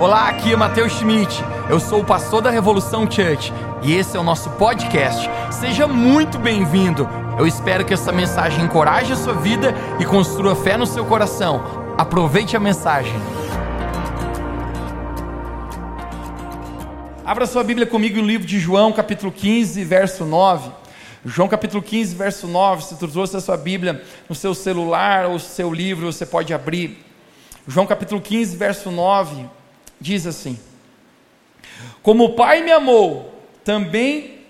[0.00, 1.44] Olá, aqui é Matheus Schmidt.
[1.68, 5.28] Eu sou o pastor da Revolução Church e esse é o nosso podcast.
[5.52, 7.06] Seja muito bem-vindo.
[7.38, 11.62] Eu espero que essa mensagem encoraje a sua vida e construa fé no seu coração.
[11.98, 13.12] Aproveite a mensagem.
[17.22, 20.70] Abra sua Bíblia comigo no livro de João, capítulo 15, verso 9.
[21.26, 22.84] João capítulo 15, verso 9.
[22.84, 27.04] Se tu trouxe a sua Bíblia no seu celular ou seu livro, você pode abrir.
[27.68, 29.59] João capítulo 15, verso 9
[30.00, 30.58] diz assim:
[32.02, 34.40] Como o Pai me amou, também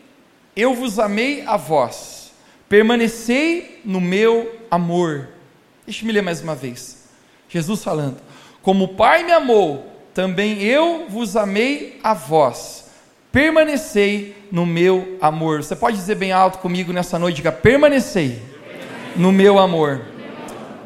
[0.55, 2.33] eu vos amei a vós.
[2.69, 5.29] Permanecei no meu amor.
[5.84, 7.09] Deixa-me ler mais uma vez.
[7.48, 8.19] Jesus falando:
[8.62, 12.91] Como o Pai me amou, também eu vos amei a vós.
[13.32, 15.62] Permanecei no meu amor.
[15.62, 18.43] Você pode dizer bem alto comigo nessa noite, diga: permanecei
[19.16, 20.02] no meu amor.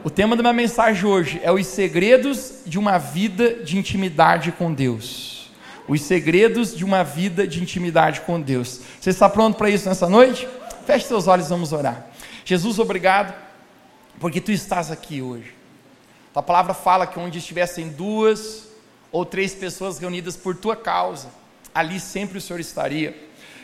[0.04, 4.70] O tema da minha mensagem hoje é os segredos de uma vida de intimidade com
[4.70, 5.50] Deus.
[5.88, 8.82] Os segredos de uma vida de intimidade com Deus.
[9.00, 10.46] Você está pronto para isso nessa noite?
[10.84, 12.06] Feche seus olhos, vamos orar.
[12.44, 13.32] Jesus, obrigado,
[14.20, 15.54] porque tu estás aqui hoje.
[16.34, 18.68] A palavra fala que onde estivessem duas
[19.10, 21.30] ou três pessoas reunidas por tua causa,
[21.74, 23.16] ali sempre o Senhor estaria.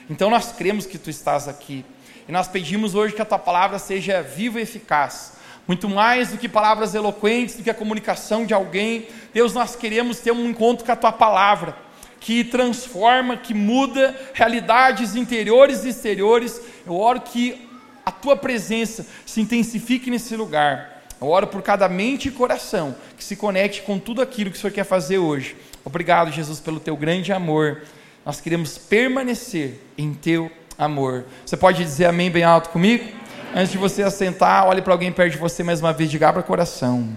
[0.08, 1.84] Então nós cremos que tu estás aqui.
[2.26, 6.38] E nós pedimos hoje que a tua palavra seja viva e eficaz muito mais do
[6.38, 9.06] que palavras eloquentes, do que a comunicação de alguém.
[9.32, 11.76] Deus, nós queremos ter um encontro com a tua palavra,
[12.18, 16.60] que transforma, que muda realidades interiores e exteriores.
[16.86, 17.68] Eu oro que
[18.04, 21.02] a tua presença se intensifique nesse lugar.
[21.20, 24.60] Eu oro por cada mente e coração que se conecte com tudo aquilo que o
[24.60, 25.56] Senhor quer fazer hoje.
[25.84, 27.82] Obrigado, Jesus, pelo teu grande amor.
[28.24, 31.24] Nós queremos permanecer em teu amor.
[31.44, 33.04] Você pode dizer amém bem alto comigo?
[33.52, 36.40] Antes de você assentar, olhe para alguém perto de você mais uma vez, diga: abra
[36.40, 37.08] o coração.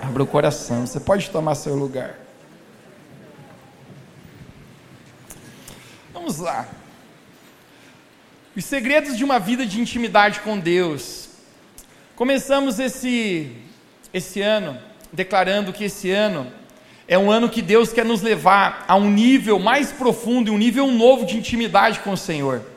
[0.00, 0.84] Abra o coração.
[0.84, 2.16] Você pode tomar seu lugar.
[6.12, 6.68] Vamos lá.
[8.56, 11.28] Os segredos de uma vida de intimidade com Deus.
[12.16, 13.56] Começamos esse,
[14.12, 14.76] esse ano
[15.12, 16.52] declarando que esse ano
[17.06, 20.58] é um ano que Deus quer nos levar a um nível mais profundo e um
[20.58, 22.71] nível novo de intimidade com o Senhor.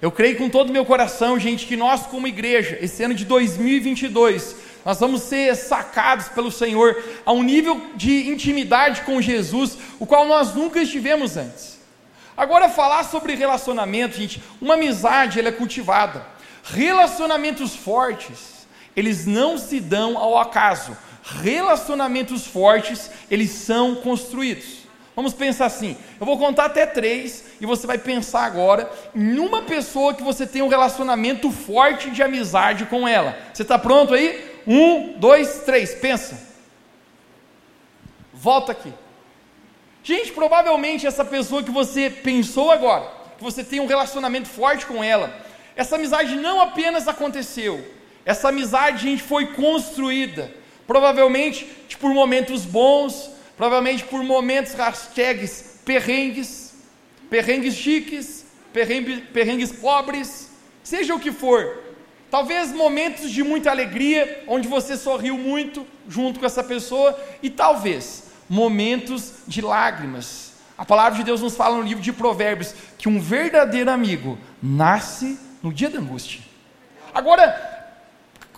[0.00, 3.24] Eu creio com todo o meu coração, gente, que nós, como igreja, esse ano de
[3.24, 4.54] 2022,
[4.84, 10.24] nós vamos ser sacados pelo Senhor a um nível de intimidade com Jesus, o qual
[10.26, 11.78] nós nunca estivemos antes.
[12.36, 16.24] Agora, falar sobre relacionamento, gente, uma amizade ela é cultivada.
[16.62, 20.96] Relacionamentos fortes, eles não se dão ao acaso.
[21.42, 24.77] Relacionamentos fortes, eles são construídos.
[25.18, 29.62] Vamos pensar assim: eu vou contar até três e você vai pensar agora em uma
[29.62, 33.36] pessoa que você tem um relacionamento forte de amizade com ela.
[33.52, 34.48] Você está pronto aí?
[34.64, 36.40] Um, dois, três, pensa.
[38.32, 38.92] Volta aqui.
[40.04, 45.02] Gente, provavelmente essa pessoa que você pensou agora, que você tem um relacionamento forte com
[45.02, 45.36] ela,
[45.74, 47.84] essa amizade não apenas aconteceu,
[48.24, 50.48] essa amizade, gente, foi construída.
[50.86, 56.74] Provavelmente por tipo, momentos bons, provavelmente por momentos hashtags perrengues,
[57.28, 60.50] perrengues chiques, perrengues, perrengues pobres,
[60.82, 61.82] seja o que for.
[62.30, 68.24] Talvez momentos de muita alegria, onde você sorriu muito junto com essa pessoa, e talvez
[68.48, 70.52] momentos de lágrimas.
[70.76, 75.38] A palavra de Deus nos fala no livro de Provérbios que um verdadeiro amigo nasce
[75.62, 76.40] no dia da angústia.
[77.12, 77.96] Agora,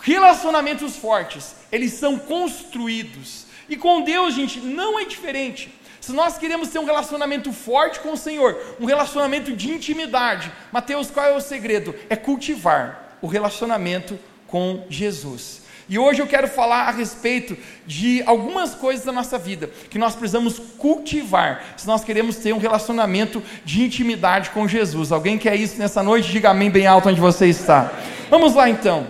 [0.02, 5.72] relacionamentos fortes, eles são construídos e com Deus, gente, não é diferente.
[6.00, 11.08] Se nós queremos ter um relacionamento forte com o Senhor, um relacionamento de intimidade, Mateus,
[11.08, 11.94] qual é o segredo?
[12.08, 15.62] É cultivar o relacionamento com Jesus.
[15.88, 20.14] E hoje eu quero falar a respeito de algumas coisas da nossa vida que nós
[20.16, 25.12] precisamos cultivar se nós queremos ter um relacionamento de intimidade com Jesus.
[25.12, 26.30] Alguém quer isso nessa noite?
[26.30, 27.92] Diga amém bem alto onde você está.
[28.28, 29.06] Vamos lá então.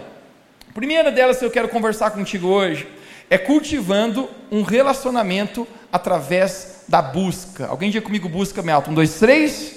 [0.75, 2.87] Primeira delas que eu quero conversar contigo hoje
[3.31, 7.69] é cultivando um relacionamento através da busca.
[7.69, 8.91] Alguém diga comigo busca, Melton?
[8.91, 9.77] Um, dois, três.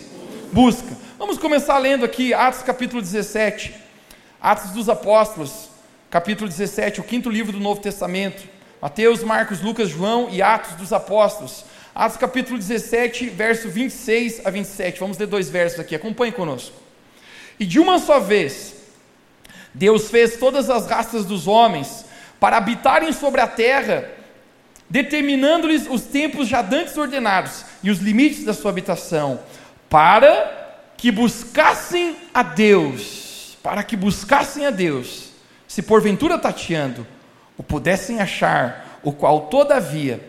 [0.52, 0.98] Busca.
[1.20, 3.76] Vamos começar lendo aqui Atos capítulo 17.
[4.42, 5.70] Atos dos Apóstolos,
[6.10, 8.44] capítulo 17, o quinto livro do Novo Testamento.
[8.82, 11.64] Mateus, Marcos, Lucas, João e Atos dos Apóstolos.
[11.94, 15.00] Atos capítulo 17, verso 26 a 27.
[15.00, 16.76] Vamos ler dois versos aqui, acompanhe conosco.
[17.60, 18.74] E de uma só vez,
[19.74, 22.03] Deus fez todas as raças dos homens
[22.44, 24.04] para habitarem sobre a terra,
[24.90, 29.40] determinando-lhes os tempos já dantes ordenados e os limites da sua habitação,
[29.90, 35.30] para que buscassem a Deus, para que buscassem a Deus,
[35.70, 37.08] se porventura tateando,
[37.58, 40.20] o pudessem achar, o qual todavia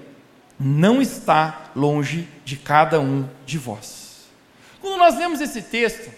[0.57, 4.29] não está longe de cada um de vós.
[4.81, 6.13] Quando nós lemos esse texto,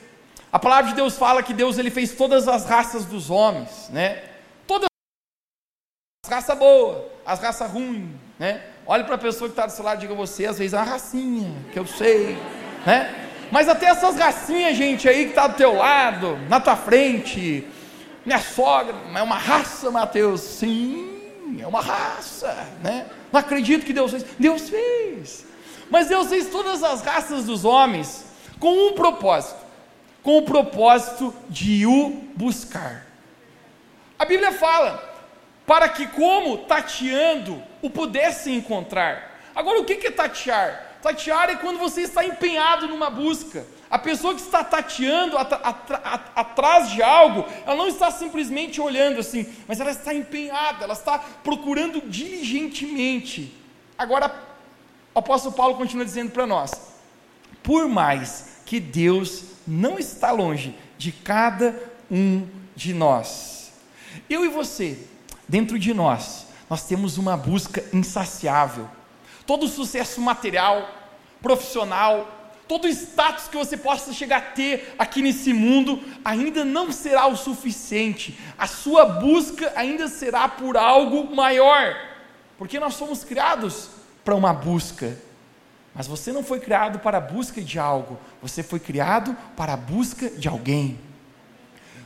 [0.53, 4.26] a palavra de Deus fala que Deus ele fez todas as raças dos homens, né?
[6.27, 8.61] As raças boas, as raças ruins, né?
[8.85, 10.77] Olhe para a pessoa que está do seu lado e diga você, às vezes é
[10.77, 12.37] uma racinha, que eu sei,
[12.85, 13.29] né?
[13.53, 17.65] Mas até essas racinhas, gente, aí que está do teu lado, na tua frente,
[18.25, 20.41] minha sogra, é uma raça, Mateus.
[20.41, 22.53] Sim, é uma raça,
[22.83, 23.07] né?
[23.33, 24.25] Não acredito que Deus fez.
[24.37, 25.47] Deus fez.
[25.89, 28.25] Mas Deus fez todas as raças dos homens
[28.59, 29.61] com um propósito,
[30.25, 33.07] com o propósito de o buscar.
[34.19, 35.16] A Bíblia fala
[35.67, 39.41] para que como tateando o pudesse encontrar.
[39.55, 40.99] Agora o que é tatear?
[41.03, 43.67] Tatear é quando você está empenhado numa busca.
[43.89, 48.81] A pessoa que está tateando at at at atrás de algo, ela não está simplesmente
[48.81, 53.55] olhando assim, mas ela está empenhada, ela está procurando diligentemente.
[53.97, 54.35] Agora,
[55.15, 56.73] o apóstolo Paulo continua dizendo para nós:
[57.63, 61.81] por mais que Deus não está longe de cada
[62.11, 63.73] um de nós,
[64.29, 64.99] eu e você,
[65.49, 68.89] dentro de nós, nós temos uma busca insaciável
[69.47, 70.91] todo sucesso material,
[71.41, 72.29] profissional,
[72.67, 77.37] todo status que você possa chegar a ter aqui nesse mundo ainda não será o
[77.37, 78.39] suficiente.
[78.59, 81.95] A sua busca ainda será por algo maior,
[82.59, 83.89] porque nós somos criados
[84.25, 85.17] para uma busca.
[85.95, 89.77] Mas você não foi criado para a busca de algo, você foi criado para a
[89.77, 90.99] busca de alguém.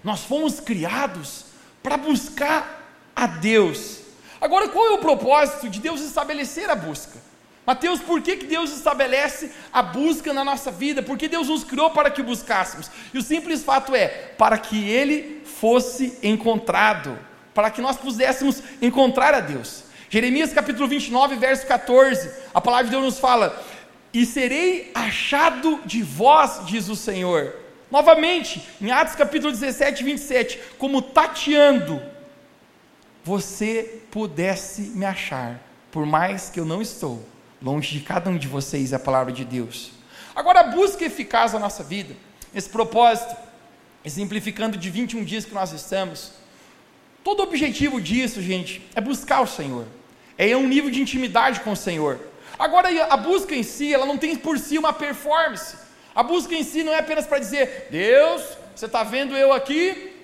[0.04, 1.46] Nós fomos criados
[1.82, 2.79] para buscar
[3.20, 4.00] a Deus.
[4.40, 7.18] Agora, qual é o propósito de Deus estabelecer a busca?
[7.66, 11.02] Mateus, por que, que Deus estabelece a busca na nossa vida?
[11.02, 12.90] Porque Deus nos criou para que buscássemos.
[13.12, 14.08] E o simples fato é,
[14.38, 17.18] para que Ele fosse encontrado,
[17.52, 19.84] para que nós pudéssemos encontrar a Deus.
[20.08, 23.62] Jeremias capítulo 29, verso 14, a palavra de Deus nos fala:
[24.14, 27.54] E serei achado de vós, diz o Senhor.
[27.90, 32.00] Novamente, em Atos capítulo 17, 27, como tateando,
[33.24, 37.24] você pudesse me achar, por mais que eu não estou
[37.62, 39.90] Longe de cada um de vocês é a palavra de Deus.
[40.34, 42.16] Agora, a busca eficaz da nossa vida,
[42.54, 43.36] esse propósito,
[44.02, 46.32] exemplificando de 21 dias que nós estamos,
[47.22, 49.86] todo o objetivo disso, gente, é buscar o Senhor,
[50.38, 52.18] é um nível de intimidade com o Senhor.
[52.58, 55.76] Agora, a busca em si, ela não tem por si uma performance.
[56.14, 58.42] A busca em si não é apenas para dizer, Deus,
[58.74, 60.16] você está vendo eu aqui,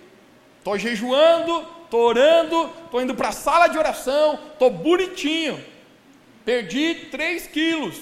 [0.59, 5.59] estou jejuando, estou orando, estou indo para a sala de oração, estou bonitinho.
[6.45, 7.97] Perdi 3 quilos.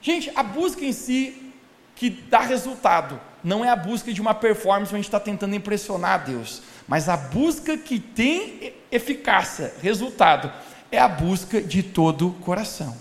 [0.00, 1.52] Gente, a busca em si
[1.96, 5.54] que dá resultado não é a busca de uma performance onde a gente está tentando
[5.54, 10.50] impressionar a Deus, mas a busca que tem eficácia, resultado,
[10.90, 12.96] é a busca de todo o coração.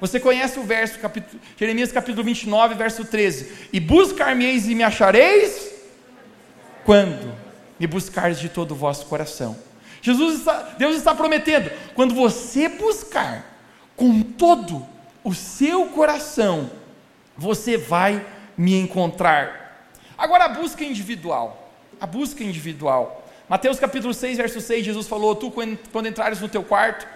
[0.00, 5.72] Você conhece o verso, capítulo, Jeremias capítulo 29, verso 13: E buscar-me-eis e me achareis
[6.84, 7.43] quando
[7.78, 9.56] me buscares de todo o vosso coração.
[10.00, 13.58] Jesus está, Deus está prometendo, quando você buscar
[13.96, 14.86] com todo
[15.22, 16.70] o seu coração,
[17.36, 18.24] você vai
[18.56, 19.88] me encontrar.
[20.16, 21.72] Agora a busca individual.
[22.00, 23.26] A busca individual.
[23.48, 27.06] Mateus capítulo 6, verso 6, Jesus falou: Tu, quando entrares no teu quarto,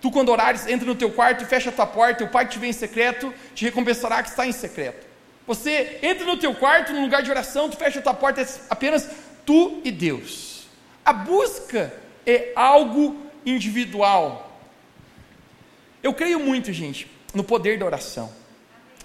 [0.00, 2.52] tu, quando orares, entra no teu quarto e fecha a tua porta, o Pai que
[2.52, 5.06] te vê em secreto te recompensará que está em secreto.
[5.46, 8.46] Você entra no teu quarto, no lugar de oração, tu fecha a tua porta, é
[8.68, 9.08] apenas
[9.48, 10.66] tu e Deus.
[11.02, 11.90] A busca
[12.26, 14.60] é algo individual.
[16.02, 18.30] Eu creio muito, gente, no poder da oração.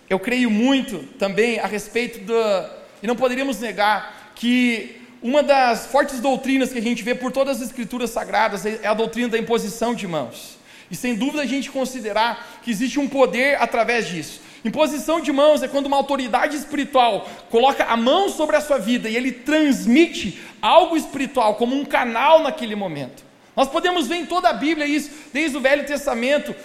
[0.10, 2.70] Eu creio muito também a respeito da.
[3.02, 7.62] E não poderíamos negar que uma das fortes doutrinas que a gente vê por todas
[7.62, 10.58] as escrituras sagradas é a doutrina da imposição de mãos.
[10.92, 14.42] E sem dúvida a gente considerar que existe um poder através disso.
[14.64, 19.10] Imposição de mãos é quando uma autoridade espiritual coloca a mão sobre a sua vida
[19.10, 23.24] e ele transmite algo espiritual como um canal naquele momento.
[23.56, 26.56] Nós podemos ver em toda a Bíblia isso, desde o Velho Testamento,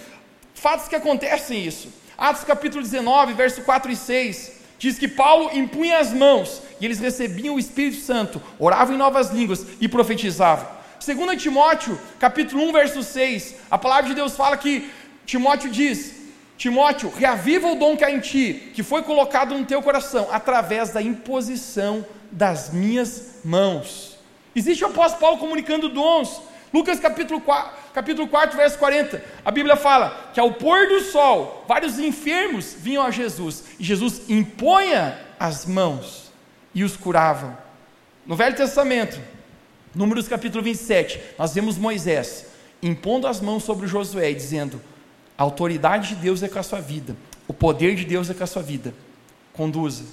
[0.59, 1.87] Fatos que acontecem isso.
[2.17, 6.99] Atos capítulo 19, verso 4 e 6, diz que Paulo impunha as mãos e eles
[6.99, 10.67] recebiam o Espírito Santo, oravam em novas línguas e profetizavam.
[11.05, 14.91] 2 Timóteo, capítulo 1, verso 6, a palavra de Deus fala que
[15.25, 16.13] Timóteo diz:
[16.59, 20.89] Timóteo, reaviva o dom que há em ti, que foi colocado no teu coração, através
[20.89, 24.19] da imposição das minhas mãos.
[24.53, 26.41] Existe o apóstolo Paulo comunicando dons.
[26.73, 31.63] Lucas capítulo 4, capítulo 4, verso 40, a Bíblia fala que ao pôr do sol,
[31.65, 36.29] vários enfermos vinham a Jesus, e Jesus impunha as mãos
[36.75, 37.57] e os curava.
[38.27, 39.17] No Velho Testamento,
[39.95, 42.47] Números capítulo 27, nós vemos Moisés
[42.81, 44.81] impondo as mãos sobre Josué dizendo:
[45.39, 47.15] A autoridade de Deus é com a sua vida.
[47.47, 48.93] O poder de Deus é com a sua vida.
[49.53, 50.03] Conduza.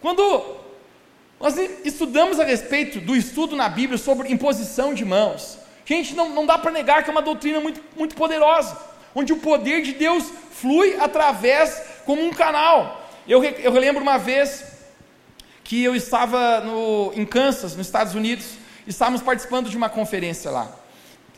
[0.00, 0.56] Quando
[1.38, 6.46] nós estudamos a respeito do estudo na Bíblia sobre imposição de mãos, gente, não, não
[6.46, 8.74] dá para negar que é uma doutrina muito, muito poderosa,
[9.14, 13.06] onde o poder de Deus flui através como um canal.
[13.28, 14.64] Eu, eu lembro uma vez
[15.62, 18.46] que eu estava no, em Kansas, nos Estados Unidos,
[18.86, 20.81] estávamos participando de uma conferência lá.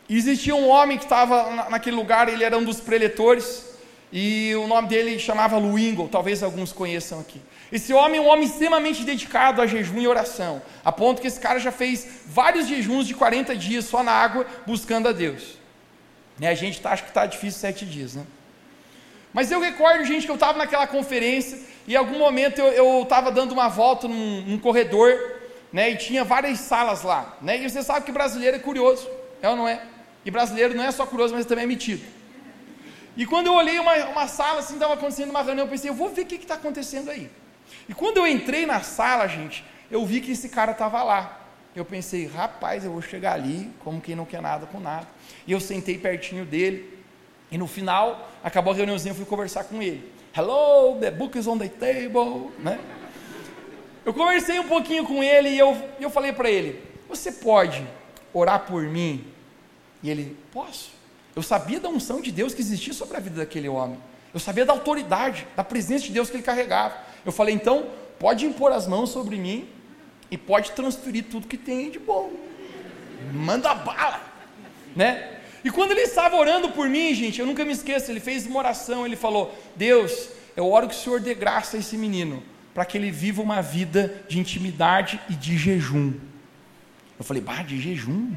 [0.08, 3.64] Existia um homem que estava naquele lugar, ele era um dos preletores,
[4.12, 7.40] e o nome dele chamava Luingo, talvez alguns conheçam aqui.
[7.72, 11.40] Esse homem é um homem extremamente dedicado a jejum e oração, a ponto que esse
[11.40, 15.58] cara já fez vários jejuns de 40 dias só na água, buscando a Deus.
[16.38, 18.24] Né, a gente tá, acha que está difícil sete dias, né?
[19.32, 23.32] Mas eu recordo, gente, que eu estava naquela conferência e em algum momento eu estava
[23.32, 25.18] dando uma volta num, num, corredor,
[25.72, 25.90] né?
[25.90, 27.58] E tinha várias salas lá, né?
[27.58, 29.08] E você sabe que brasileiro é curioso,
[29.42, 29.82] é ou não é?
[30.24, 32.02] E brasileiro não é só curioso, mas também é metido.
[33.16, 35.94] E quando eu olhei uma, uma sala, assim, estava acontecendo uma reunião, eu pensei, eu
[35.94, 37.30] vou ver o que está acontecendo aí.
[37.88, 41.40] E quando eu entrei na sala, gente, eu vi que esse cara estava lá.
[41.76, 45.06] Eu pensei, rapaz, eu vou chegar ali, como quem não quer nada com nada.
[45.46, 46.98] E eu sentei pertinho dele.
[47.50, 50.12] E no final, acabou a reuniãozinha, eu fui conversar com ele.
[50.36, 52.80] Hello, the book is on the table, né?
[54.04, 57.86] Eu conversei um pouquinho com ele e eu, eu falei para ele: Você pode
[58.32, 59.24] orar por mim?
[60.04, 60.90] E ele: Posso.
[61.34, 63.98] Eu sabia da unção de Deus que existia sobre a vida daquele homem.
[64.32, 66.94] Eu sabia da autoridade, da presença de Deus que ele carregava.
[67.24, 67.86] Eu falei: Então,
[68.20, 69.66] pode impor as mãos sobre mim
[70.30, 72.30] e pode transferir tudo que tem de bom.
[73.32, 74.20] Manda bala,
[74.94, 75.40] né?
[75.64, 78.58] E quando ele estava orando por mim, gente, eu nunca me esqueço, ele fez uma
[78.58, 82.42] oração, ele falou: Deus, eu oro que o Senhor dê graça a esse menino,
[82.74, 86.12] para que ele viva uma vida de intimidade e de jejum.
[87.18, 88.32] Eu falei, bah, de jejum?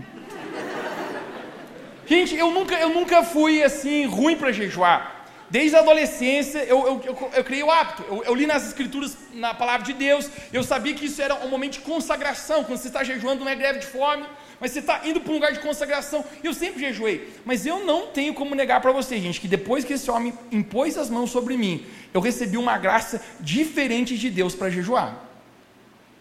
[2.08, 5.18] Gente, eu nunca, eu nunca fui assim, ruim para jejuar.
[5.50, 8.04] Desde a adolescência, eu, eu, eu, eu criei o hábito.
[8.10, 11.50] Eu, eu, li nas escrituras, na palavra de Deus, eu sabia que isso era um
[11.50, 12.66] momento de consagração.
[12.66, 14.26] Quando você está jejuando, não é greve de fome,
[14.60, 16.26] mas você está indo para um lugar de consagração.
[16.44, 17.34] Eu sempre jejuei.
[17.46, 20.98] Mas eu não tenho como negar para você, gente, que depois que esse homem impôs
[20.98, 25.24] as mãos sobre mim, eu recebi uma graça diferente de Deus para jejuar.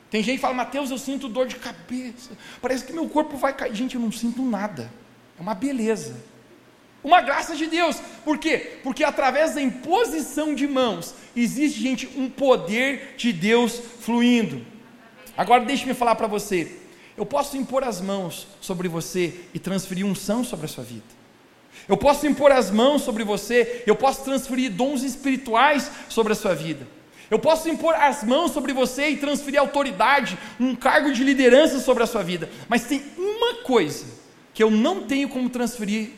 [0.09, 2.31] Tem gente que fala, Mateus, eu sinto dor de cabeça.
[2.62, 3.75] Parece que meu corpo vai cair.
[3.75, 4.88] Gente, eu não sinto nada.
[5.38, 6.16] É uma beleza.
[7.02, 8.00] Uma graça de Deus.
[8.25, 8.78] Por quê?
[8.83, 14.64] Porque através da imposição de mãos existe, gente, um poder de Deus fluindo.
[15.37, 16.76] Agora deixe-me falar para você.
[17.16, 21.05] Eu posso impor as mãos sobre você e transferir unção sobre a sua vida.
[21.88, 26.55] Eu posso impor as mãos sobre você, eu posso transferir dons espirituais sobre a sua
[26.55, 26.87] vida.
[27.31, 32.02] Eu posso impor as mãos sobre você e transferir autoridade, um cargo de liderança sobre
[32.02, 32.49] a sua vida.
[32.69, 34.07] Mas tem uma coisa
[34.57, 36.13] que eu não tenho como transferir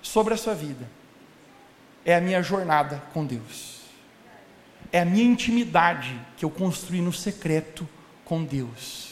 [0.00, 0.88] sobre a sua vida
[2.04, 3.80] é a minha jornada com Deus,
[4.92, 7.88] é a minha intimidade que eu construí no secreto
[8.24, 9.08] com Deus.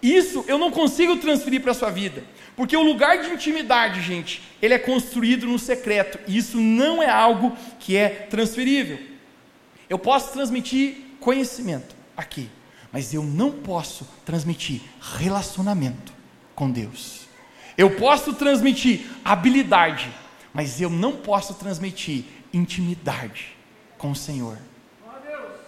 [0.00, 2.22] Isso eu não consigo transferir para a sua vida,
[2.54, 7.10] porque o lugar de intimidade, gente, ele é construído no secreto, e isso não é
[7.10, 9.00] algo que é transferível.
[9.90, 12.48] Eu posso transmitir conhecimento aqui,
[12.92, 14.80] mas eu não posso transmitir
[15.18, 16.15] relacionamento
[16.56, 17.26] com Deus.
[17.78, 20.10] Eu posso transmitir habilidade,
[20.52, 23.54] mas eu não posso transmitir intimidade
[23.98, 24.58] com o Senhor.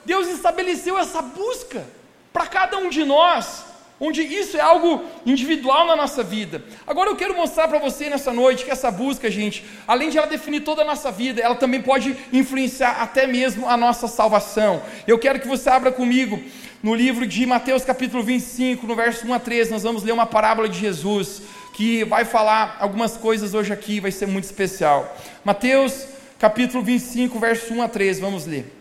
[0.04, 1.87] Deus estabeleceu essa busca
[2.33, 3.66] para cada um de nós,
[4.00, 6.64] onde isso é algo individual na nossa vida.
[6.87, 10.26] Agora eu quero mostrar para você nessa noite que essa busca, gente, além de ela
[10.26, 14.83] definir toda a nossa vida, ela também pode influenciar até mesmo a nossa salvação.
[15.07, 16.42] Eu quero que você abra comigo
[16.82, 20.26] no livro de Mateus capítulo 25, no verso 1 a 13, nós vamos ler uma
[20.26, 21.42] parábola de Jesus
[21.75, 25.16] que vai falar algumas coisas hoje aqui, vai ser muito especial.
[25.44, 26.06] Mateus
[26.38, 28.73] capítulo 25, verso 1 a 13, vamos ler.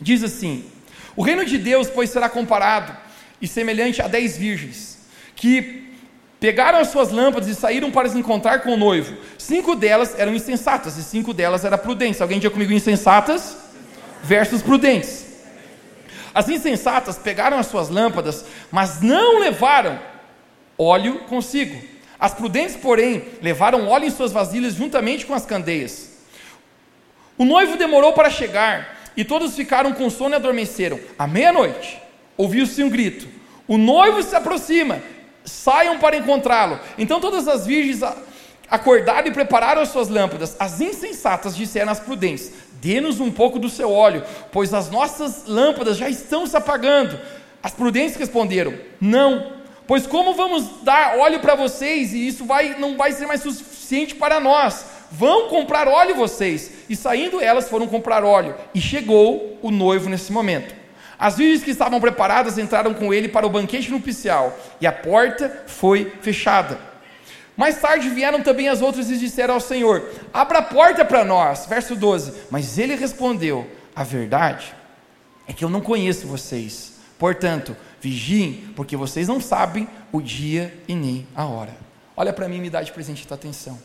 [0.00, 0.64] Diz assim:
[1.14, 2.96] O reino de Deus, pois, será comparado
[3.40, 4.98] e semelhante a dez virgens,
[5.34, 5.92] que
[6.40, 9.14] pegaram as suas lâmpadas e saíram para se encontrar com o noivo.
[9.36, 12.22] Cinco delas eram insensatas e cinco delas eram prudentes.
[12.22, 13.58] Alguém diga comigo insensatas
[14.22, 15.25] versus prudentes.
[16.36, 19.98] As insensatas pegaram as suas lâmpadas, mas não levaram
[20.78, 21.82] óleo consigo.
[22.20, 26.10] As prudentes, porém, levaram óleo em suas vasilhas juntamente com as candeias.
[27.38, 31.00] O noivo demorou para chegar, e todos ficaram com sono e adormeceram.
[31.18, 31.98] À meia-noite,
[32.36, 33.26] ouviu-se um grito:
[33.66, 35.00] O noivo se aproxima,
[35.42, 36.78] saiam para encontrá-lo.
[36.98, 38.02] Então todas as virgens
[38.70, 40.54] acordaram e prepararam as suas lâmpadas.
[40.58, 45.96] As insensatas disseram às prudentes: Dê-nos um pouco do seu óleo, pois as nossas lâmpadas
[45.96, 47.18] já estão se apagando.
[47.62, 49.56] As prudentes responderam: Não
[49.86, 54.16] Pois como vamos dar óleo para vocês e isso vai, não vai ser mais suficiente
[54.16, 54.84] para nós?
[55.10, 56.70] vão comprar óleo vocês.
[56.88, 58.54] E saindo elas foram comprar óleo.
[58.74, 60.74] E chegou o noivo nesse momento.
[61.18, 65.64] As virgens que estavam preparadas entraram com ele para o banquete nupcial, e a porta
[65.66, 66.78] foi fechada.
[67.56, 71.66] Mais tarde vieram também as outras e disseram ao Senhor: Abra a porta para nós.
[71.66, 72.32] Verso 12.
[72.50, 74.74] Mas ele respondeu: A verdade
[75.46, 76.94] é que eu não conheço vocês.
[77.18, 81.74] Portanto, vigiem, porque vocês não sabem o dia e nem a hora.
[82.14, 83.78] Olha para mim e me dá de presente a atenção.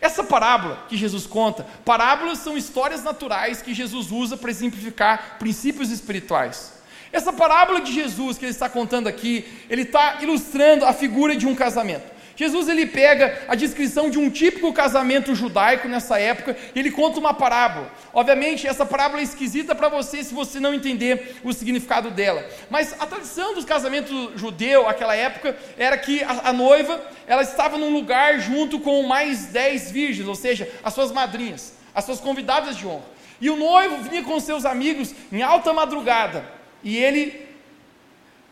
[0.00, 5.90] Essa parábola que Jesus conta, parábolas são histórias naturais que Jesus usa para exemplificar princípios
[5.90, 6.72] espirituais.
[7.12, 11.46] Essa parábola de Jesus que ele está contando aqui, ele está ilustrando a figura de
[11.46, 12.15] um casamento.
[12.36, 17.18] Jesus ele pega a descrição de um típico casamento judaico nessa época e ele conta
[17.18, 17.90] uma parábola.
[18.12, 22.46] Obviamente, essa parábola é esquisita para você se você não entender o significado dela.
[22.68, 27.78] Mas a tradição dos casamentos judeu naquela época era que a, a, noiva ela estava
[27.78, 32.76] num lugar junto com mais dez virgens, ou seja, as suas madrinhas, as suas convidadas
[32.76, 33.16] de honra.
[33.40, 36.44] E o noivo vinha com seus amigos em alta madrugada
[36.82, 37.45] e ele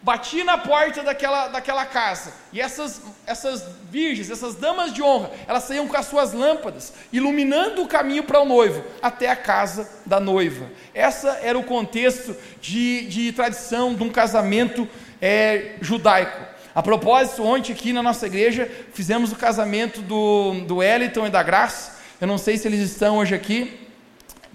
[0.05, 5.65] batia na porta daquela, daquela casa, e essas, essas virgens, essas damas de honra, elas
[5.65, 10.21] saíam com as suas lâmpadas, iluminando o caminho para o noivo, até a casa da
[10.21, 10.67] noiva.
[10.93, 14.87] Essa era o contexto de, de tradição de um casamento
[15.23, 16.53] é, judaico.
[16.75, 21.43] A propósito, ontem aqui na nossa igreja, fizemos o casamento do, do Eliton e da
[21.43, 23.81] Graça, eu não sei se eles estão hoje aqui,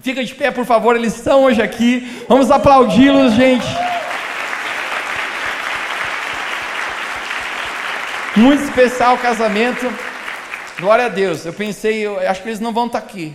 [0.02, 2.24] Fica de pé, por favor, eles estão hoje aqui.
[2.26, 3.66] Vamos aplaudi-los, gente.
[8.40, 9.84] Muito especial o casamento.
[10.78, 11.44] Glória a Deus.
[11.44, 13.34] Eu pensei, eu acho que eles não vão estar aqui,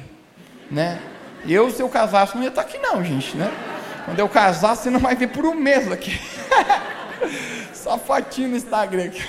[0.72, 1.00] né?
[1.48, 3.52] Eu, se eu casasse, não ia estar aqui não, gente, né?
[4.04, 6.20] Quando eu casar, você não vai ver por um mês aqui.
[7.72, 9.22] Só fotinho no Instagram aqui.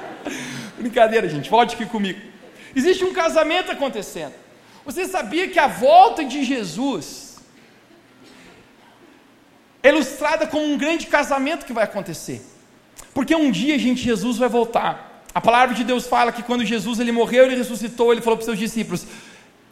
[0.80, 1.50] Brincadeira, gente.
[1.50, 2.18] Volte aqui comigo.
[2.74, 4.32] Existe um casamento acontecendo.
[4.82, 7.36] Você sabia que a volta de Jesus
[9.82, 12.42] é ilustrada como um grande casamento que vai acontecer?
[13.12, 15.11] Porque um dia, gente, Jesus vai voltar.
[15.34, 18.42] A palavra de Deus fala que quando Jesus ele morreu, ele ressuscitou, ele falou para
[18.42, 19.06] os seus discípulos: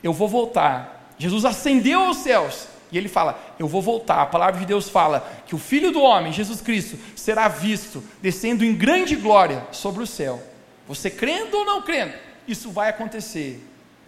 [0.03, 1.15] Eu vou voltar.
[1.19, 2.69] Jesus ascendeu aos céus.
[2.91, 4.23] E ele fala: Eu vou voltar.
[4.23, 8.65] A palavra de Deus fala que o Filho do Homem, Jesus Cristo, será visto descendo
[8.65, 10.43] em grande glória sobre o céu.
[10.89, 12.15] Você crendo ou não crendo,
[12.49, 13.65] isso vai acontecer.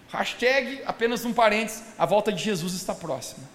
[0.08, 3.46] Hashtag, apenas um parênteses, a volta de Jesus está próxima.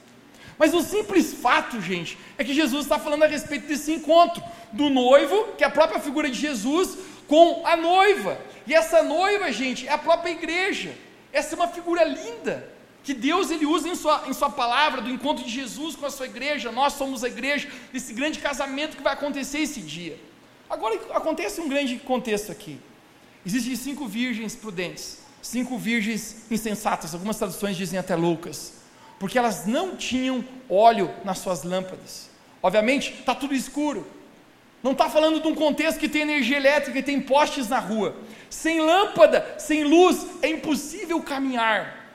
[0.58, 4.90] Mas o simples fato, gente, é que Jesus está falando a respeito desse encontro do
[4.90, 8.40] noivo, que é a própria figura de Jesus, com a noiva.
[8.66, 10.94] E essa noiva, gente, é a própria igreja.
[11.32, 12.72] Essa é uma figura linda
[13.04, 16.10] que Deus ele usa em sua, em sua palavra, do encontro de Jesus com a
[16.10, 16.72] sua igreja.
[16.72, 20.20] Nós somos a igreja, desse grande casamento que vai acontecer esse dia.
[20.70, 22.80] Agora acontece um grande contexto aqui.
[23.46, 28.78] Existem cinco virgens prudentes, cinco virgens insensatas, algumas traduções dizem até loucas
[29.20, 32.30] porque elas não tinham óleo nas suas lâmpadas.
[32.62, 34.06] Obviamente, está tudo escuro.
[34.82, 38.16] Não está falando de um contexto que tem energia elétrica e tem postes na rua.
[38.50, 42.06] Sem lâmpada, sem luz, é impossível caminhar.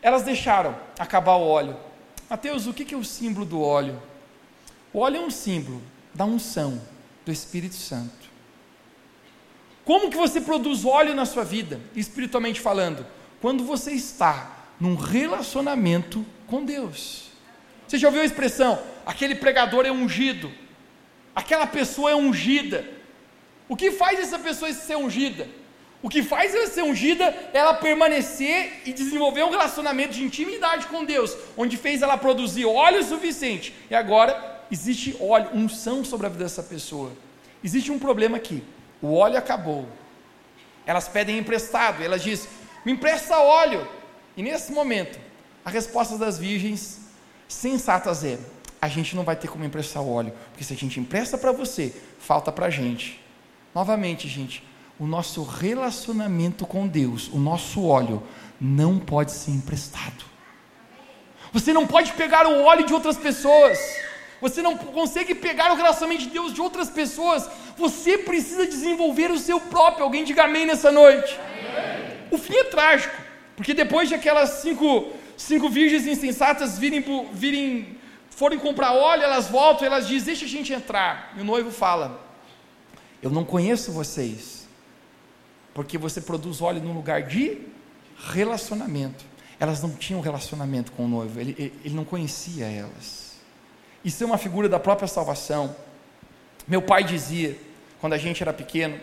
[0.00, 1.76] Elas deixaram acabar o óleo.
[2.30, 4.00] Mateus, o que é o símbolo do óleo?
[4.92, 5.82] O óleo é um símbolo
[6.14, 6.80] da unção
[7.24, 8.26] do Espírito Santo.
[9.84, 13.06] Como que você produz óleo na sua vida, espiritualmente falando?
[13.40, 17.30] quando você está num relacionamento com Deus.
[17.86, 18.78] Você já ouviu a expressão?
[19.06, 20.52] Aquele pregador é ungido,
[21.34, 22.84] aquela pessoa é ungida.
[23.68, 25.48] O que faz essa pessoa ser ungida?
[26.02, 30.86] O que faz ela ser ungida é ela permanecer e desenvolver um relacionamento de intimidade
[30.86, 33.74] com Deus, onde fez ela produzir óleo suficiente.
[33.90, 37.12] E agora existe óleo, unção sobre a vida dessa pessoa.
[37.64, 38.62] Existe um problema aqui.
[39.00, 39.88] O óleo acabou.
[40.84, 42.02] Elas pedem emprestado.
[42.02, 42.48] Elas dizem:
[42.84, 43.88] me empresta óleo.
[44.36, 45.18] E nesse momento,
[45.64, 47.00] a resposta das virgens
[47.48, 48.38] sensatas é:
[48.86, 51.52] a gente não vai ter como emprestar o óleo, porque se a gente empresta para
[51.52, 53.20] você, falta para a gente.
[53.74, 54.62] Novamente, gente,
[54.98, 58.22] o nosso relacionamento com Deus, o nosso óleo,
[58.60, 60.24] não pode ser emprestado.
[61.52, 63.78] Você não pode pegar o óleo de outras pessoas.
[64.40, 67.48] Você não consegue pegar o relacionamento de Deus de outras pessoas.
[67.76, 70.04] Você precisa desenvolver o seu próprio.
[70.04, 71.38] Alguém diga amém nessa noite.
[71.38, 72.18] Amém.
[72.30, 73.14] O fim é trágico,
[73.56, 77.95] porque depois de aquelas cinco, cinco virgens insensatas virem, virem,
[78.36, 81.32] forem comprar óleo, elas voltam e elas dizem: Deixa a gente entrar.
[81.36, 82.20] E o noivo fala:
[83.20, 84.68] Eu não conheço vocês,
[85.74, 87.58] porque você produz óleo num lugar de
[88.28, 89.24] relacionamento.
[89.58, 93.36] Elas não tinham relacionamento com o noivo, ele, ele, ele não conhecia elas.
[94.04, 95.74] Isso é uma figura da própria salvação.
[96.68, 97.58] Meu pai dizia,
[98.00, 99.00] quando a gente era pequeno,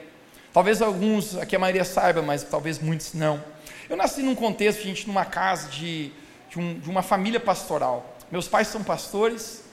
[0.54, 3.44] Talvez alguns, aqui a maioria saiba, mas talvez muitos não.
[3.90, 6.12] Eu nasci num contexto, gente, numa casa de,
[6.48, 8.13] de, um, de uma família pastoral.
[8.32, 9.64] Meus pais são pastores.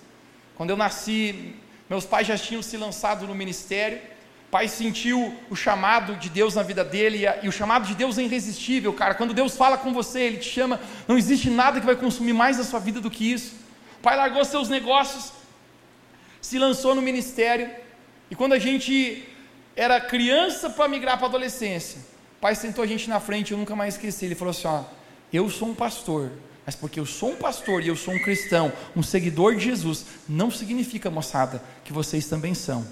[0.56, 1.54] Quando eu nasci,
[1.88, 3.98] meus pais já tinham se lançado no ministério.
[4.46, 8.18] O pai sentiu o chamado de Deus na vida dele, e, o chamado de Deus
[8.18, 9.14] é irresistível, cara.
[9.14, 12.58] Quando Deus fala com você, Ele te chama, não existe nada que vai consumir mais
[12.58, 13.54] a sua vida do que isso.
[13.98, 15.32] O pai largou seus negócios,
[16.40, 17.70] se lançou no ministério,
[18.28, 19.24] e quando a gente
[19.76, 22.00] era criança para migrar para a adolescência,
[22.38, 24.24] o pai sentou a gente na frente, eu nunca mais esqueci.
[24.24, 24.82] Ele falou assim: ó,
[25.32, 26.32] eu sou um pastor,
[26.64, 30.04] mas porque eu sou um pastor e eu sou um cristão, um seguidor de Jesus,
[30.28, 32.86] não significa, moçada, que vocês também são.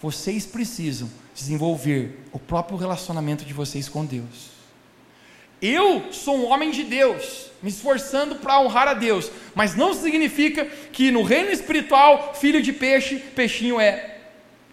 [0.00, 4.58] Vocês precisam desenvolver o próprio relacionamento de vocês com Deus.
[5.60, 10.64] Eu sou um homem de Deus, me esforçando para honrar a Deus, mas não significa
[10.64, 14.17] que no reino espiritual, filho de peixe, peixinho é.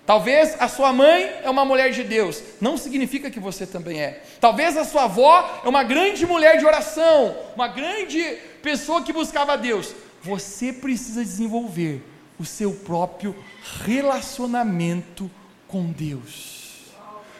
[0.05, 4.21] Talvez a sua mãe é uma mulher de Deus, não significa que você também é.
[4.39, 8.21] Talvez a sua avó é uma grande mulher de oração, uma grande
[8.61, 9.95] pessoa que buscava Deus.
[10.21, 12.03] Você precisa desenvolver
[12.39, 13.35] o seu próprio
[13.83, 15.29] relacionamento
[15.67, 16.83] com Deus.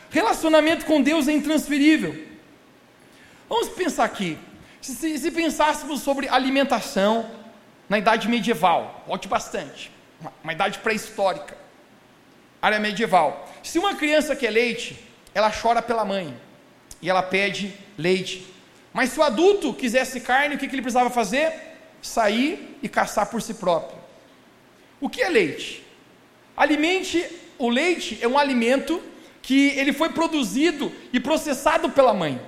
[0.10, 2.16] Relacionamento com Deus é intransferível.
[3.48, 4.40] Vamos pensar aqui.
[4.82, 7.30] Se, se pensássemos sobre alimentação
[7.88, 11.65] na idade medieval, volte bastante, uma, uma idade pré-histórica,
[12.62, 13.50] área medieval.
[13.64, 14.98] Se uma criança quer leite,
[15.34, 16.36] ela chora pela mãe
[17.02, 18.46] e ela pede leite.
[18.94, 21.52] Mas se o adulto quisesse carne, o que, ele precisava fazer?
[22.02, 24.00] Sair e caçar por si próprio.
[25.02, 25.86] O que é leite?
[26.56, 27.26] Alimente,
[27.58, 29.02] o leite é um alimento
[29.42, 32.40] que ele foi produzido e processado pela mãe.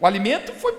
[0.00, 0.74] O alimento foi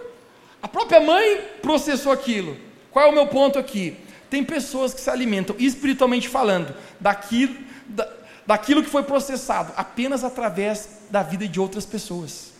[0.63, 2.57] a própria mãe processou aquilo.
[2.89, 3.97] Qual é o meu ponto aqui?
[4.29, 7.53] Tem pessoas que se alimentam espiritualmente falando daquilo,
[7.85, 8.09] da,
[8.45, 12.51] daquilo que foi processado apenas através da vida de outras pessoas.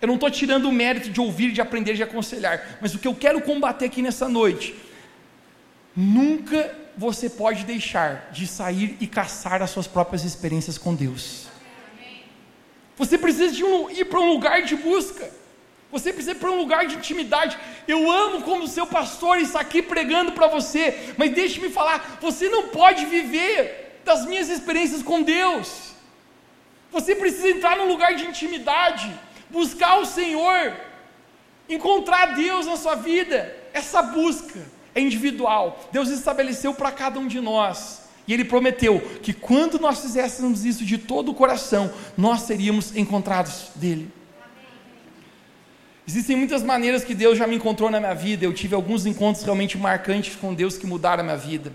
[0.00, 3.06] Eu não estou tirando o mérito de ouvir, de aprender, de aconselhar, mas o que
[3.06, 4.74] eu quero combater aqui nessa noite
[5.94, 11.46] Nunca você pode deixar de sair e caçar as suas próprias experiências com Deus.
[12.96, 15.30] Você precisa de um, ir para um lugar de busca.
[15.92, 17.58] Você precisa ir para um lugar de intimidade.
[17.86, 22.68] Eu amo como seu pastor estar aqui pregando para você, mas deixe-me falar, você não
[22.68, 25.90] pode viver das minhas experiências com Deus.
[26.92, 29.12] Você precisa entrar num lugar de intimidade,
[29.48, 30.72] buscar o Senhor,
[31.68, 33.56] encontrar Deus na sua vida.
[33.72, 34.60] Essa busca
[34.94, 35.88] é individual.
[35.92, 38.02] Deus estabeleceu para cada um de nós.
[38.26, 43.70] E Ele prometeu que quando nós fizéssemos isso de todo o coração, nós seríamos encontrados
[43.74, 44.19] dEle.
[46.06, 48.44] Existem muitas maneiras que Deus já me encontrou na minha vida.
[48.44, 51.72] Eu tive alguns encontros realmente marcantes com Deus que mudaram a minha vida.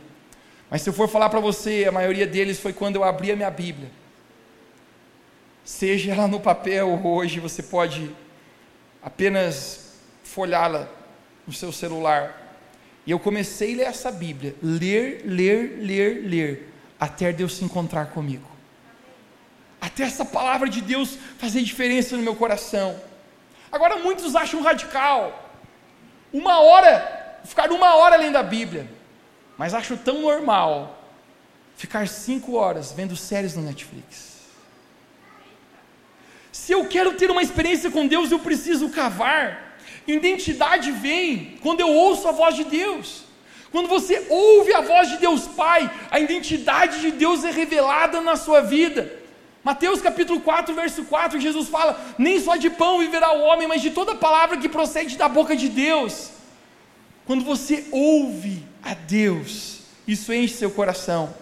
[0.69, 3.35] Mas se eu for falar para você, a maioria deles foi quando eu abri a
[3.35, 3.89] minha Bíblia.
[5.63, 8.11] Seja ela no papel ou hoje, você pode
[9.01, 10.89] apenas folhá-la
[11.47, 12.59] no seu celular.
[13.05, 18.07] E eu comecei a ler essa Bíblia, ler, ler, ler, ler, até Deus se encontrar
[18.07, 18.49] comigo.
[19.79, 22.99] Até essa palavra de Deus fazer diferença no meu coração.
[23.75, 25.21] Agora muitos acham radical.
[26.31, 28.89] Uma hora, ficar uma hora lendo a Bíblia.
[29.57, 31.03] Mas acho tão normal
[31.75, 34.35] ficar cinco horas vendo séries no Netflix.
[36.53, 39.77] Se eu quero ter uma experiência com Deus, eu preciso cavar.
[40.07, 43.25] Identidade vem quando eu ouço a voz de Deus.
[43.73, 48.37] Quando você ouve a voz de Deus Pai, a identidade de Deus é revelada na
[48.37, 49.24] sua vida.
[49.65, 53.81] Mateus capítulo 4, verso 4, Jesus fala: Nem só de pão viverá o homem, mas
[53.81, 56.29] de toda palavra que procede da boca de Deus.
[57.25, 61.33] Quando você ouve a Deus, isso enche seu coração.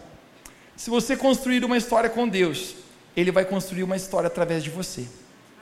[0.74, 2.76] Se você construir uma história com Deus,
[3.14, 5.06] Ele vai construir uma história através de você.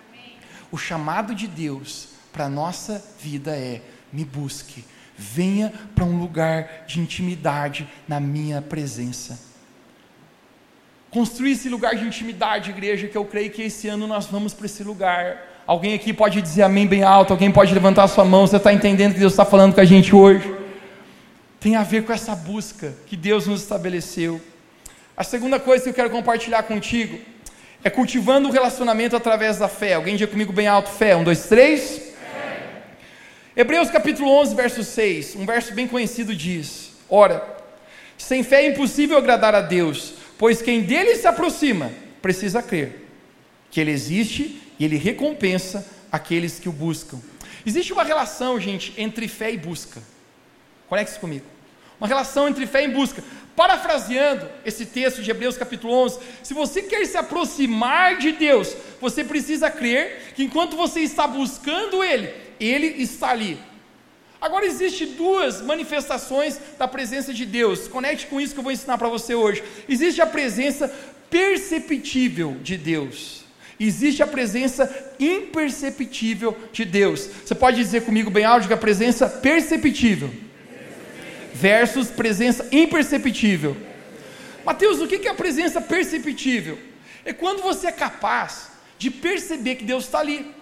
[0.07, 0.37] Amém.
[0.71, 3.81] O chamado de Deus para a nossa vida é:
[4.13, 4.85] me busque,
[5.17, 9.50] venha para um lugar de intimidade na minha presença.
[11.11, 14.65] Construir esse lugar de intimidade, igreja, que eu creio que esse ano nós vamos para
[14.65, 15.45] esse lugar.
[15.67, 19.13] Alguém aqui pode dizer amém bem alto, alguém pode levantar sua mão, você está entendendo
[19.13, 20.55] que Deus está falando com a gente hoje?
[21.59, 24.39] Tem a ver com essa busca que Deus nos estabeleceu.
[25.17, 27.19] A segunda coisa que eu quero compartilhar contigo
[27.83, 29.95] é cultivando o relacionamento através da fé.
[29.95, 31.13] Alguém diga comigo bem alto: fé.
[31.13, 32.13] Um, dois, três.
[33.53, 37.45] Hebreus capítulo 11, verso 6, um verso bem conhecido diz: Ora,
[38.17, 43.05] sem fé é impossível agradar a Deus, pois quem dele se aproxima precisa crer
[43.69, 47.19] que ele existe e ele recompensa aqueles que o buscam.
[47.63, 50.01] Existe uma relação, gente, entre fé e busca.
[50.89, 51.45] Conecte-se comigo.
[51.99, 53.23] uma relação entre fé e busca.
[53.55, 59.23] Parafraseando esse texto de Hebreus capítulo 11, se você quer se aproximar de Deus, você
[59.23, 63.59] precisa crer que enquanto você está buscando Ele, Ele está ali.
[64.41, 67.87] Agora existem duas manifestações da presença de Deus.
[67.87, 69.63] Conecte com isso que eu vou ensinar para você hoje.
[69.87, 70.91] Existe a presença
[71.29, 73.43] perceptível de Deus.
[73.79, 77.29] Existe a presença imperceptível de Deus.
[77.45, 80.31] Você pode dizer comigo bem alto que a presença perceptível
[81.53, 83.77] versus presença imperceptível.
[84.65, 86.77] Mateus, o que é a presença perceptível?
[87.23, 90.53] É quando você é capaz de perceber que Deus está ali.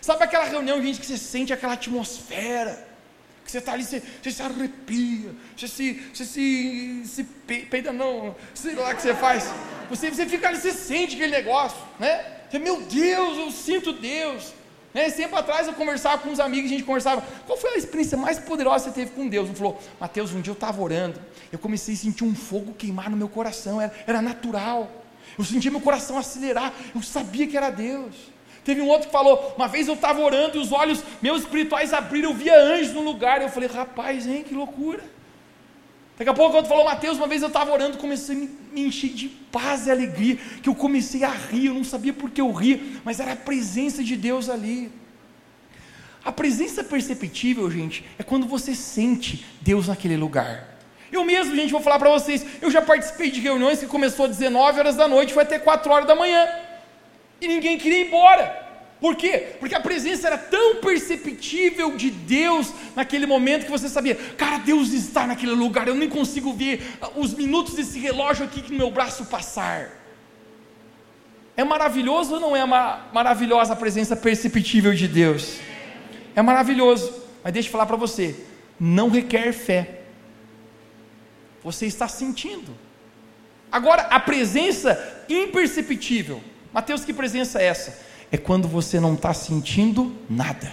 [0.00, 2.91] Sabe aquela reunião, gente, que você sente aquela atmosfera,
[3.44, 8.34] que você está ali, você, você, se arrepia, você se, você se, se peida, não,
[8.54, 9.52] sei lá o que você faz.
[9.90, 12.24] Você, você fica ali, você sente aquele negócio, né?
[12.50, 14.52] Você, meu Deus, eu sinto Deus.
[14.94, 15.06] Né?
[15.06, 18.16] Esse tempo atrás eu conversava com uns amigos, a gente conversava, qual foi a experiência
[18.16, 19.48] mais poderosa que você teve com Deus?
[19.48, 23.10] Um falou, Mateus, um dia eu estava orando, eu comecei a sentir um fogo queimar
[23.10, 24.90] no meu coração, era, era natural.
[25.38, 28.31] Eu sentia meu coração acelerar, eu sabia que era Deus.
[28.64, 31.92] Teve um outro que falou: uma vez eu estava orando e os olhos meus espirituais
[31.92, 33.42] abriram, eu via anjos no lugar.
[33.42, 35.02] Eu falei: rapaz, hein, que loucura.
[36.16, 39.10] Daqui a pouco outro falou: Mateus, uma vez eu estava orando, comecei a me, encher
[39.10, 42.52] de paz e alegria, que eu comecei a rir, eu não sabia por que eu
[42.52, 44.90] ria, mas era a presença de Deus ali.
[46.24, 50.68] A presença perceptível, gente, é quando você sente Deus naquele lugar.
[51.10, 54.38] Eu mesmo, gente, vou falar para vocês, eu já participei de reuniões que começou às
[54.38, 56.46] 19 horas da noite, foi até 4 horas da manhã
[57.42, 58.62] e ninguém queria ir embora.
[59.00, 59.56] Por quê?
[59.58, 64.92] Porque a presença era tão perceptível de Deus naquele momento que você sabia, cara, Deus
[64.92, 66.80] está naquele lugar, eu nem consigo ver
[67.16, 69.90] os minutos desse relógio aqui no meu braço passar.
[71.56, 75.58] É maravilhoso ou não é uma maravilhosa a presença perceptível de Deus?
[76.36, 78.36] É maravilhoso, mas deixa eu falar para você,
[78.78, 80.02] não requer fé.
[81.64, 82.72] Você está sentindo.
[83.70, 86.40] Agora, a presença imperceptível,
[86.72, 87.98] Mateus, que presença é essa?
[88.30, 90.72] É quando você não está sentindo nada.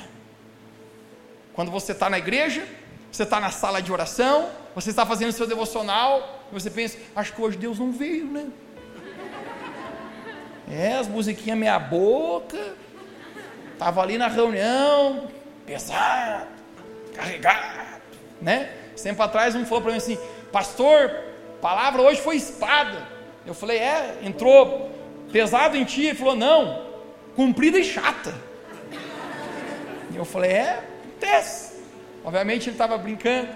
[1.54, 2.66] Quando você está na igreja,
[3.12, 7.34] você está na sala de oração, você está fazendo seu devocional, e você pensa, acho
[7.34, 8.48] que hoje Deus não veio, né?
[10.72, 12.76] É, as musiquinhas meia boca,
[13.74, 15.28] estava ali na reunião,
[15.66, 16.48] pesado,
[17.14, 18.02] carregado,
[18.42, 18.72] né?
[19.02, 20.18] Tempo atrás um falou para mim assim,
[20.52, 21.12] pastor,
[21.62, 23.08] palavra hoje foi espada.
[23.46, 24.92] Eu falei, é, entrou
[25.32, 26.04] pesado em ti?
[26.04, 26.86] Ele falou: Não,
[27.36, 28.34] comprida e chata.
[30.12, 30.84] E eu falei: É,
[31.20, 31.80] acontece.
[32.24, 33.50] Obviamente ele estava brincando.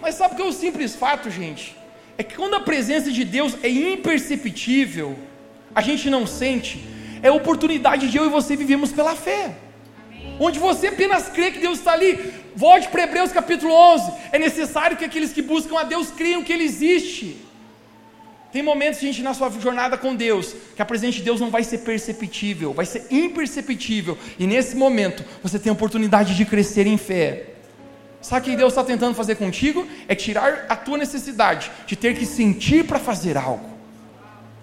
[0.00, 1.76] Mas sabe que é o simples fato, gente?
[2.16, 5.18] É que quando a presença de Deus é imperceptível,
[5.74, 6.84] a gente não sente,
[7.22, 9.54] é oportunidade de eu e você vivemos pela fé.
[10.38, 12.32] Onde você apenas crê que Deus está ali.
[12.56, 14.12] Volte para Hebreus capítulo 11.
[14.32, 17.36] É necessário que aqueles que buscam a Deus creiam que Ele existe.
[18.52, 21.62] Tem momentos, gente, na sua jornada com Deus, que a presença de Deus não vai
[21.62, 24.18] ser perceptível, vai ser imperceptível.
[24.38, 27.54] E nesse momento, você tem a oportunidade de crescer em fé.
[28.20, 29.86] Sabe o que Deus está tentando fazer contigo?
[30.08, 33.70] É tirar a tua necessidade de ter que sentir para fazer algo.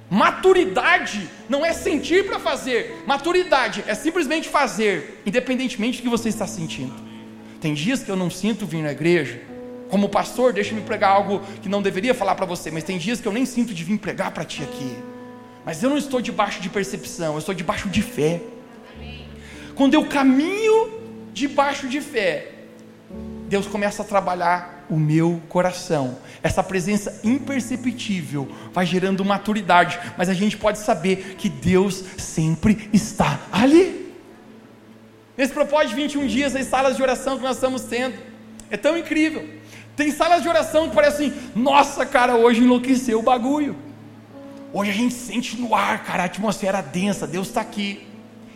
[0.09, 6.47] Maturidade não é sentir para fazer, maturidade é simplesmente fazer, independentemente do que você está
[6.47, 6.93] sentindo.
[7.59, 9.41] Tem dias que eu não sinto vir na igreja,
[9.89, 13.27] como pastor, deixa-me pregar algo que não deveria falar para você, mas tem dias que
[13.27, 14.97] eu nem sinto de vir pregar para ti aqui.
[15.65, 18.41] Mas eu não estou debaixo de percepção, eu estou debaixo de fé.
[19.75, 21.01] Quando eu caminho
[21.33, 22.51] debaixo de fé,
[23.47, 26.17] Deus começa a trabalhar o meu coração.
[26.41, 33.39] Essa presença imperceptível vai gerando maturidade, mas a gente pode saber que Deus sempre está
[33.51, 34.15] ali.
[35.37, 38.15] Nesse propósito de 21 dias, as salas de oração que nós estamos tendo,
[38.69, 39.56] é tão incrível.
[39.97, 43.75] Tem salas de oração que parece assim, nossa, cara, hoje enlouqueceu o bagulho.
[44.71, 48.07] Hoje a gente sente no ar, cara, a atmosfera densa, Deus está aqui.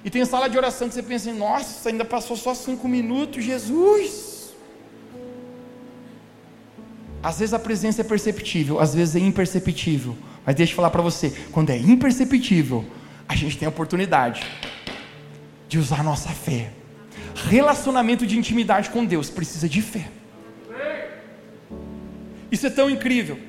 [0.05, 3.43] E tem sala de oração que você pensa assim, nossa, ainda passou só cinco minutos,
[3.43, 4.53] Jesus.
[7.23, 10.15] Às vezes a presença é perceptível, às vezes é imperceptível.
[10.45, 12.85] Mas deixa eu falar para você, quando é imperceptível,
[13.27, 14.43] a gente tem a oportunidade
[15.67, 16.71] de usar a nossa fé.
[17.49, 20.20] Relacionamento de intimidade com Deus precisa de fé.
[22.51, 23.39] Isso é tão incrível,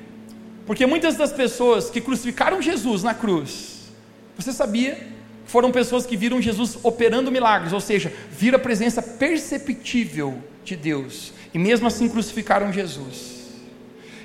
[0.65, 3.91] porque muitas das pessoas que crucificaram Jesus na cruz,
[4.37, 5.13] você sabia
[5.45, 11.33] foram pessoas que viram Jesus operando milagres, ou seja, viram a presença perceptível de Deus,
[11.53, 13.43] e mesmo assim crucificaram Jesus.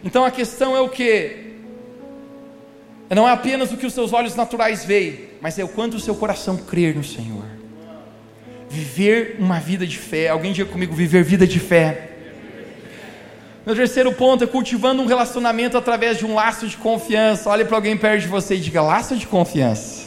[0.05, 1.49] Então a questão é o que?
[3.11, 6.01] Não é apenas o que os seus olhos naturais veem, mas é o quanto o
[6.01, 7.45] seu coração crer no Senhor.
[8.69, 10.29] Viver uma vida de fé.
[10.29, 12.08] Alguém diga comigo, viver vida de fé.
[13.69, 17.51] Meu terceiro ponto é cultivando um relacionamento através de um laço de confiança.
[17.51, 20.07] Olhe para alguém perto de você e diga: laço de confiança.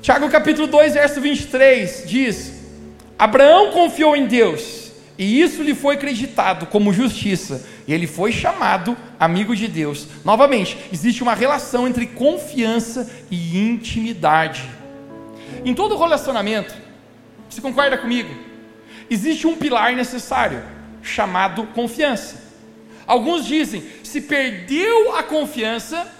[0.00, 2.52] Tiago capítulo 2, verso 23 diz:
[3.18, 8.96] Abraão confiou em Deus, e isso lhe foi acreditado como justiça, e ele foi chamado
[9.18, 10.06] amigo de Deus.
[10.24, 14.62] Novamente, existe uma relação entre confiança e intimidade.
[15.64, 16.72] Em todo relacionamento,
[17.50, 18.32] você concorda comigo?
[19.10, 20.62] Existe um pilar necessário,
[21.04, 22.42] chamado confiança.
[23.06, 26.10] Alguns dizem: se perdeu a confiança,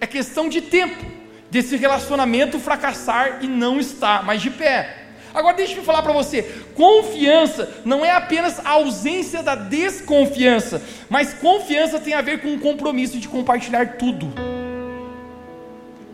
[0.00, 1.06] é questão de tempo
[1.50, 4.98] desse relacionamento fracassar e não estar mais de pé.
[5.34, 6.42] Agora deixa eu falar para você,
[6.74, 12.58] confiança não é apenas a ausência da desconfiança, mas confiança tem a ver com um
[12.58, 14.30] compromisso de compartilhar tudo.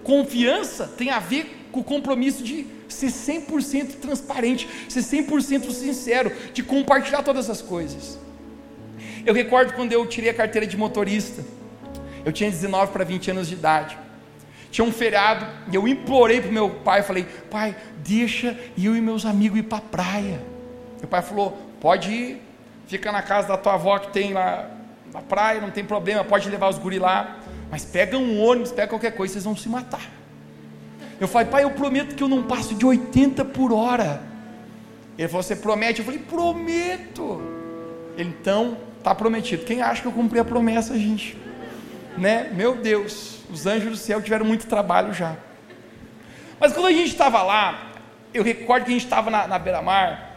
[0.04, 6.62] Confiança tem a ver com o compromisso de ser 100% transparente, ser 100% sincero, de
[6.62, 8.18] compartilhar todas as coisas.
[9.24, 11.44] Eu recordo quando eu tirei a carteira de motorista,
[12.24, 13.98] eu tinha 19 para 20 anos de idade.
[14.70, 19.00] Tinha um feriado e eu implorei para o meu pai, falei, pai, deixa eu e
[19.00, 20.42] meus amigos ir para a praia.
[20.98, 22.42] Meu pai falou, pode ir,
[22.86, 24.70] fica na casa da tua avó que tem lá
[25.12, 27.38] na praia, não tem problema, pode levar os guri lá,
[27.70, 30.17] mas pega um ônibus, pega qualquer coisa, vocês vão se matar.
[31.20, 34.22] Eu falei, pai, eu prometo que eu não passo de 80 por hora.
[35.16, 35.98] Ele falou, você promete?
[35.98, 37.42] Eu falei, prometo.
[38.16, 39.64] Ele, então, está prometido.
[39.64, 41.36] Quem acha que eu cumpri a promessa, gente?
[42.16, 42.50] Né?
[42.54, 45.36] Meu Deus os anjos do céu tiveram muito trabalho já.
[46.60, 47.92] Mas quando a gente estava lá,
[48.34, 50.36] eu recordo que a gente estava na, na beira-mar.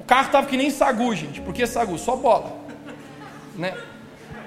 [0.00, 1.40] O carro estava que nem sagu, gente.
[1.40, 1.96] Por que sagu?
[1.98, 2.56] Só bola.
[3.56, 3.76] Né?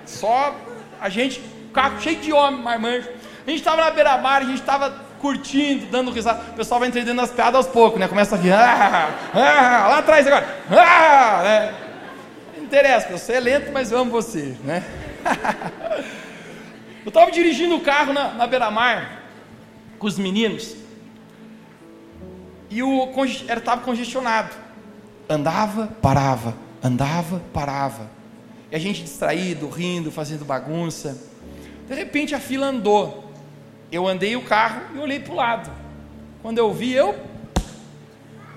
[0.05, 0.55] Só
[0.99, 3.09] a gente, o carro cheio de homem, marmanjo.
[3.45, 6.41] A gente estava na beira-mar, a gente estava curtindo, dando risada.
[6.51, 8.07] O pessoal vai entendendo as piadas aos poucos, né?
[8.07, 8.51] Começa a rir.
[8.53, 10.47] Ah, ah, lá atrás agora.
[10.69, 11.75] Ah, né?
[12.57, 14.83] Não interessa, você é lento, mas eu amo você, né?
[17.05, 19.21] Eu estava dirigindo o carro na, na beira-mar
[19.99, 20.75] com os meninos
[22.67, 24.49] e o estava congestionado.
[25.29, 28.09] Andava, parava, andava, parava.
[28.71, 31.15] E a gente distraído, rindo, fazendo bagunça.
[31.87, 33.24] De repente a fila andou.
[33.91, 35.71] Eu andei o carro e olhei para o lado.
[36.41, 37.15] Quando eu vi, eu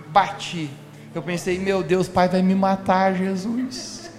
[0.08, 0.70] bati.
[1.14, 4.10] Eu pensei, meu Deus, pai vai me matar, Jesus.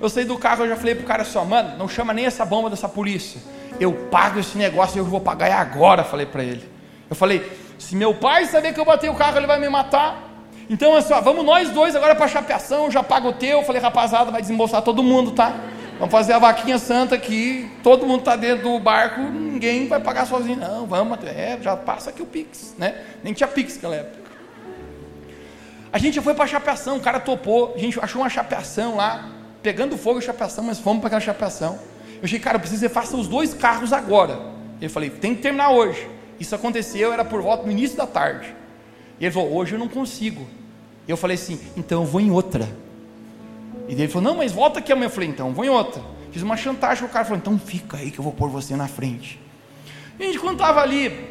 [0.00, 2.44] Eu saí do carro, eu já falei pro cara assim, mano, não chama nem essa
[2.44, 3.40] bomba dessa polícia.
[3.80, 6.68] Eu pago esse negócio, eu vou pagar agora, falei para ele.
[7.08, 10.30] Eu falei, se meu pai saber que eu bati o carro, ele vai me matar.
[10.68, 13.58] Então, assim, ó, vamos nós dois agora para chapeação, eu já pago o teu.
[13.58, 15.54] Eu falei, rapazada, vai desembolsar todo mundo, tá?
[15.98, 20.26] Vamos fazer a vaquinha santa aqui, todo mundo está dentro do barco, ninguém vai pagar
[20.26, 23.00] sozinho, não, vamos, é, já passa aqui o Pix, né?
[23.22, 24.24] Nem tinha Pix naquela época.
[25.92, 29.30] A gente foi para a chapeação, o cara topou, a gente achou uma chapeação lá,
[29.62, 31.78] pegando fogo a chapeação, mas fomos para aquela chapeação.
[32.16, 34.40] Eu achei, cara, eu preciso que você faça os dois carros agora.
[34.80, 36.10] Eu falei, tem que terminar hoje.
[36.40, 38.52] Isso aconteceu, era por volta no início da tarde.
[39.20, 40.44] E ele falou, hoje eu não consigo.
[41.06, 42.68] Eu falei assim, então eu vou em outra.
[43.88, 45.06] E ele falou, não, mas volta aqui amanhã.
[45.06, 46.02] Eu falei, então vou em outra.
[46.32, 48.88] Fiz uma chantagem, o cara falou, então fica aí que eu vou pôr você na
[48.88, 49.40] frente.
[50.18, 51.30] E a gente, quando estava ali,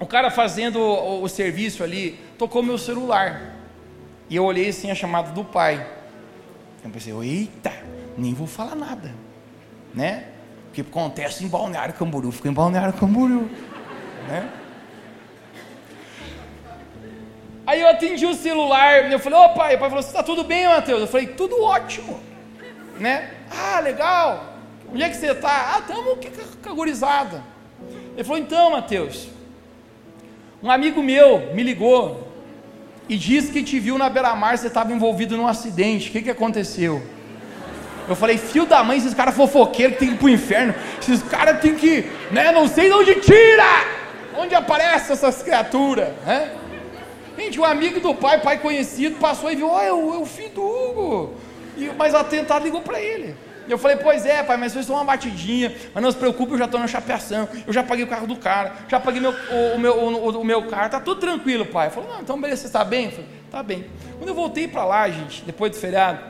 [0.00, 3.54] o cara fazendo o, o, serviço ali, tocou meu celular.
[4.30, 5.86] E eu olhei assim a chamada do pai.
[6.84, 7.72] Eu pensei, eita,
[8.16, 9.14] nem vou falar nada,
[9.94, 10.28] né?
[10.68, 13.50] O que acontece em Balneário Camboriú, fica em Balneário Camboriú,
[14.28, 14.48] né?
[17.68, 20.66] Aí eu atendi o celular, eu falei, ô pai, o pai falou, está tudo bem,
[20.66, 21.02] Matheus?
[21.02, 22.18] Eu falei, tudo ótimo,
[22.98, 23.28] né?
[23.50, 24.54] Ah, legal,
[24.90, 25.74] onde é que você está?
[25.74, 26.30] Ah, estamos aqui
[26.62, 27.42] com a gurizada.
[28.14, 29.28] Ele falou, então, Matheus,
[30.62, 32.32] um amigo meu me ligou,
[33.06, 36.08] e diz que te viu na beira-mar, você estava envolvido num acidente.
[36.08, 37.02] O que, que aconteceu?
[38.08, 40.74] Eu falei, fio da mãe, esses caras fofoqueiros que tem que ir pro inferno.
[40.98, 43.84] Esses caras tem que, né, não sei de onde tira.
[44.38, 46.50] Onde aparecem essas criaturas, né?
[47.38, 50.50] Gente, um amigo do pai, pai conhecido, passou e viu, ó, oh, é, o, filho
[50.50, 51.34] do Hugo.
[51.76, 53.36] E, mas o atentado ligou para ele.
[53.68, 56.52] E eu falei, pois é, pai, mas foi só uma batidinha, mas não se preocupe,
[56.52, 59.30] eu já estou na chapeação, eu já paguei o carro do cara, já paguei meu,
[59.30, 61.86] o, o, meu, o, o meu carro, tá tudo tranquilo, pai.
[61.86, 63.04] Ele falou, não, então beleza, você está bem?
[63.04, 63.86] Eu falei, tá bem.
[64.18, 66.20] Quando eu voltei para lá, gente, depois do feriado,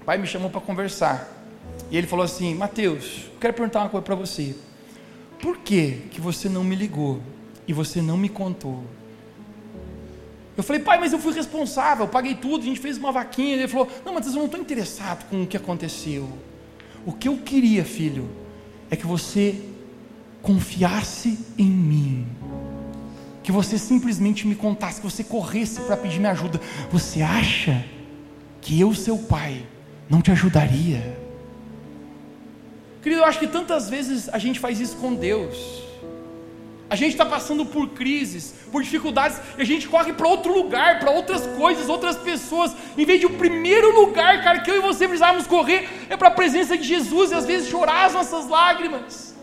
[0.00, 1.28] o pai me chamou para conversar.
[1.90, 4.54] E ele falou assim, Mateus, quero perguntar uma coisa para você.
[5.42, 7.20] Por que, que você não me ligou
[7.66, 8.82] e você não me contou?
[10.58, 13.54] Eu falei, pai, mas eu fui responsável, eu paguei tudo, a gente fez uma vaquinha.
[13.54, 16.28] Ele falou, não, Mateus, eu não estou interessado com o que aconteceu.
[17.06, 18.28] O que eu queria, filho,
[18.90, 19.54] é que você
[20.42, 22.26] confiasse em mim.
[23.40, 26.60] Que você simplesmente me contasse, que você corresse para pedir minha ajuda.
[26.90, 27.84] Você acha
[28.60, 29.64] que eu, seu pai,
[30.10, 31.16] não te ajudaria?
[33.00, 35.87] Querido, eu acho que tantas vezes a gente faz isso com Deus.
[36.90, 40.98] A gente está passando por crises, por dificuldades, e a gente corre para outro lugar,
[40.98, 44.80] para outras coisas, outras pessoas, em vez de o primeiro lugar, cara, que eu e
[44.80, 48.48] você precisávamos correr, é para a presença de Jesus e às vezes chorar as nossas
[48.48, 49.36] lágrimas.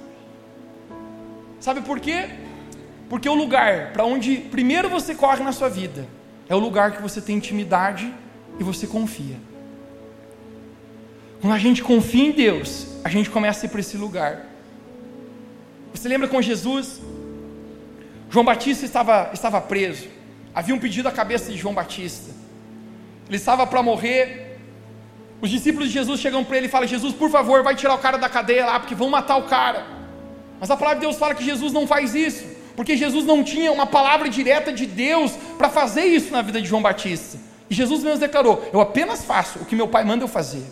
[1.59, 2.29] Sabe por quê?
[3.09, 6.07] Porque o lugar para onde primeiro você corre na sua vida
[6.49, 8.11] é o lugar que você tem intimidade
[8.59, 9.37] e você confia.
[11.41, 14.47] Quando a gente confia em Deus, a gente começa a ir para esse lugar.
[15.93, 17.01] Você lembra com Jesus?
[18.29, 20.07] João Batista estava, estava preso.
[20.53, 22.31] Havia um pedido à cabeça de João Batista.
[23.27, 24.59] Ele estava para morrer.
[25.41, 27.97] Os discípulos de Jesus chegam para ele e falam: Jesus, por favor, vai tirar o
[27.97, 29.85] cara da cadeia lá, porque vão matar o cara.
[30.59, 32.45] Mas a palavra de Deus fala que Jesus não faz isso,
[32.75, 36.67] porque Jesus não tinha uma palavra direta de Deus para fazer isso na vida de
[36.67, 37.37] João Batista.
[37.69, 40.63] E Jesus mesmo declarou: Eu apenas faço o que meu pai manda eu fazer.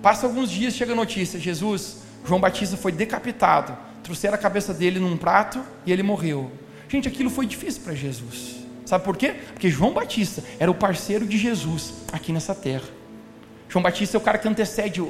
[0.00, 3.76] Passa alguns dias, chega a notícia: Jesus, João Batista foi decapitado
[4.06, 6.50] trouxeram a cabeça dele num prato e ele morreu.
[6.88, 8.54] Gente, aquilo foi difícil para Jesus.
[8.84, 9.34] Sabe por quê?
[9.52, 12.84] Porque João Batista era o parceiro de Jesus aqui nessa terra.
[13.68, 15.04] João Batista é o cara que antecede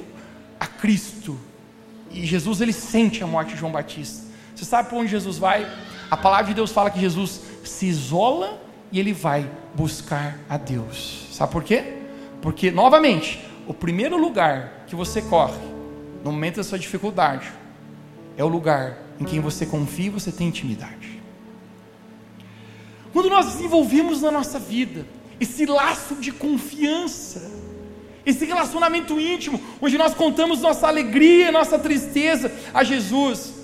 [0.58, 1.38] a Cristo.
[2.10, 4.24] E Jesus ele sente a morte de João Batista.
[4.54, 5.70] Você sabe para onde Jesus vai?
[6.10, 8.58] A palavra de Deus fala que Jesus se isola
[8.90, 11.26] e ele vai buscar a Deus.
[11.32, 11.98] Sabe por quê?
[12.40, 15.60] Porque, novamente, o primeiro lugar que você corre
[16.24, 17.52] no momento da sua dificuldade
[18.36, 21.20] é o lugar em quem você confia e você tem intimidade.
[23.12, 25.06] Quando nós desenvolvemos na nossa vida
[25.40, 27.50] esse laço de confiança,
[28.24, 33.54] esse relacionamento íntimo, onde nós contamos nossa alegria, nossa tristeza a Jesus,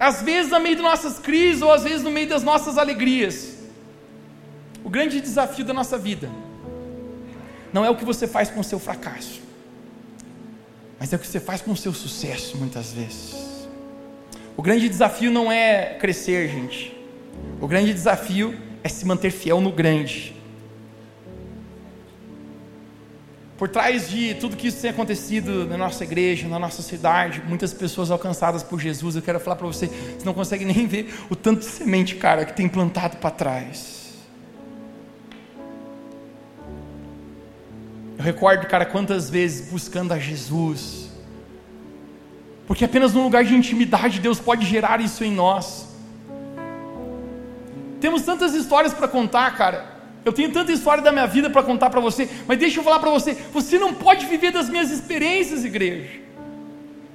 [0.00, 3.56] às vezes no meio de nossas crises ou às vezes no meio das nossas alegrias.
[4.82, 6.30] O grande desafio da nossa vida
[7.72, 9.40] não é o que você faz com o seu fracasso,
[10.98, 13.55] mas é o que você faz com o seu sucesso muitas vezes.
[14.56, 16.96] O grande desafio não é crescer, gente.
[17.60, 20.34] O grande desafio é se manter fiel no grande.
[23.58, 27.72] Por trás de tudo que isso tem acontecido na nossa igreja, na nossa cidade, muitas
[27.72, 31.36] pessoas alcançadas por Jesus, eu quero falar para você, você não consegue nem ver o
[31.36, 34.14] tanto de semente, cara, que tem plantado para trás.
[38.18, 41.05] Eu recordo, cara, quantas vezes buscando a Jesus,
[42.66, 45.86] porque apenas num lugar de intimidade Deus pode gerar isso em nós.
[48.00, 49.96] Temos tantas histórias para contar, cara.
[50.24, 52.98] Eu tenho tanta história da minha vida para contar para você, mas deixa eu falar
[52.98, 56.20] para você: você não pode viver das minhas experiências, igreja.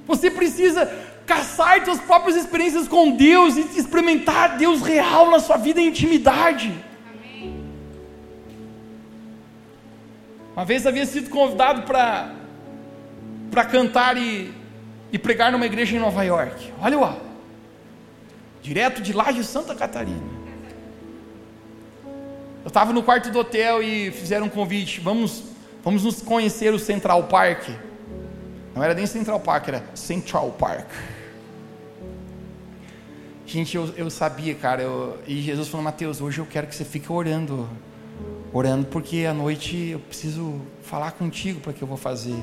[0.08, 0.90] Você precisa
[1.26, 6.74] caçar suas próprias experiências com Deus e experimentar Deus real na sua vida em intimidade.
[10.56, 12.34] Uma vez havia sido convidado para
[13.50, 14.61] para cantar e
[15.12, 16.72] e pregar numa igreja em Nova York.
[16.82, 17.32] Olha o
[18.62, 20.42] direto de lá de Santa Catarina.
[22.64, 25.00] Eu estava no quarto do hotel e fizeram um convite.
[25.00, 25.44] Vamos,
[25.84, 27.70] vamos nos conhecer o Central Park.
[28.76, 30.88] Não era nem Central Park, era Central Park.
[33.46, 34.84] Gente, eu, eu sabia, cara.
[34.84, 37.68] Eu, e Jesus falou: Mateus, hoje eu quero que você fique orando.
[38.54, 42.36] Orando, porque à noite eu preciso falar contigo para que eu vou fazer.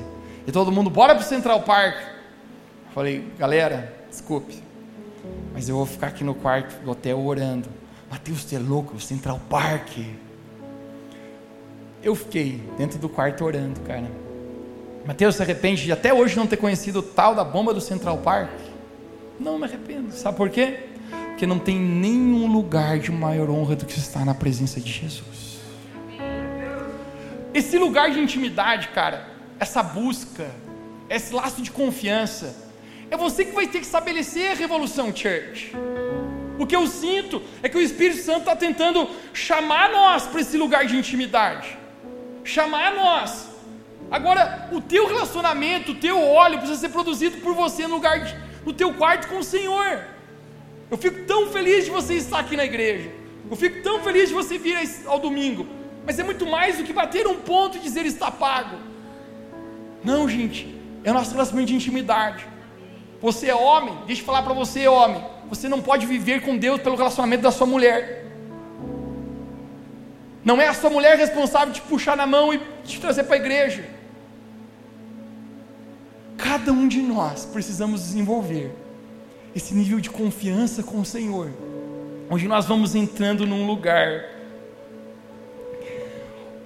[0.45, 2.18] E todo mundo, bora para o Central Park.
[2.93, 4.63] Falei, galera, desculpe,
[5.53, 7.69] mas eu vou ficar aqui no quarto do hotel orando.
[8.09, 9.97] Mateus, você é louco, Central Park.
[12.01, 14.09] Eu fiquei dentro do quarto orando, cara.
[15.05, 18.17] Mateus se arrepende de até hoje não ter conhecido o tal da bomba do Central
[18.17, 18.49] Park?
[19.39, 20.11] Não me arrependo.
[20.11, 20.79] Sabe por quê?
[21.29, 25.59] Porque não tem nenhum lugar de maior honra do que estar na presença de Jesus.
[27.53, 29.27] Esse lugar de intimidade, cara,
[29.59, 30.49] essa busca,
[31.09, 32.68] esse laço de confiança,
[33.11, 35.73] é você que vai ter que estabelecer a revolução, church.
[36.59, 40.57] O que eu sinto é que o Espírito Santo está tentando chamar nós para esse
[40.57, 41.77] lugar de intimidade.
[42.43, 43.49] Chamar nós.
[44.11, 48.35] Agora, o teu relacionamento, o teu óleo precisa ser produzido por você no lugar de,
[48.65, 50.03] no teu quarto com o Senhor.
[50.91, 53.09] Eu fico tão feliz de você estar aqui na igreja.
[53.49, 55.65] Eu fico tão feliz de você vir ao domingo.
[56.05, 58.77] Mas é muito mais do que bater um ponto e dizer está pago.
[60.03, 60.75] Não, gente.
[61.03, 62.45] É o nosso relacionamento de intimidade.
[63.21, 65.23] Você é homem, deixa eu falar para você, homem.
[65.49, 68.25] Você não pode viver com Deus pelo relacionamento da sua mulher.
[70.43, 73.35] Não é a sua mulher responsável de te puxar na mão e te trazer para
[73.35, 73.89] a igreja.
[76.37, 78.73] Cada um de nós precisamos desenvolver
[79.53, 81.51] esse nível de confiança com o Senhor,
[82.29, 84.39] onde nós vamos entrando num lugar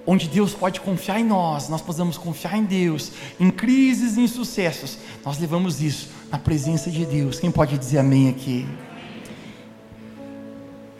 [0.06, 4.28] onde Deus pode confiar em nós, nós podemos confiar em Deus, em crises e em
[4.28, 7.38] sucessos, nós levamos isso na presença de Deus.
[7.38, 8.66] Quem pode dizer amém aqui?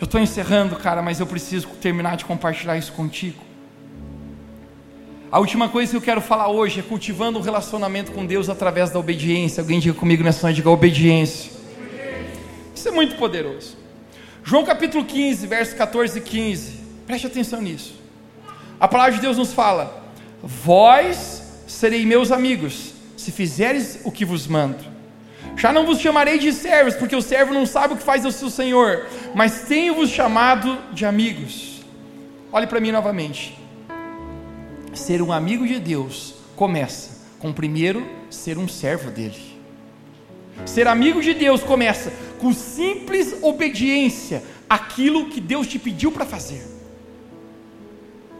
[0.01, 3.43] Eu estou encerrando, cara, mas eu preciso terminar de compartilhar isso contigo.
[5.33, 8.91] A última coisa que eu quero falar hoje é cultivando um relacionamento com Deus através
[8.91, 9.61] da obediência.
[9.61, 11.51] Alguém diga comigo nessa noite, diga obediência.
[12.73, 13.77] Isso é muito poderoso.
[14.45, 16.73] João capítulo 15, versos 14 e 15.
[17.09, 17.97] Preste atenção nisso.
[18.79, 20.01] A palavra de Deus nos fala:
[20.41, 24.94] Vós serei meus amigos, se fizeres o que vos mando.
[25.57, 28.33] Já não vos chamarei de servos, porque o servo não sabe o que faz o
[28.33, 31.83] seu senhor, mas tenho-vos chamado de amigos.
[32.53, 33.59] Olhe para mim novamente.
[34.93, 39.55] Ser um amigo de Deus começa com primeiro ser um servo dele.
[40.67, 46.63] Ser amigo de Deus começa com simples obediência àquilo que Deus te pediu para fazer.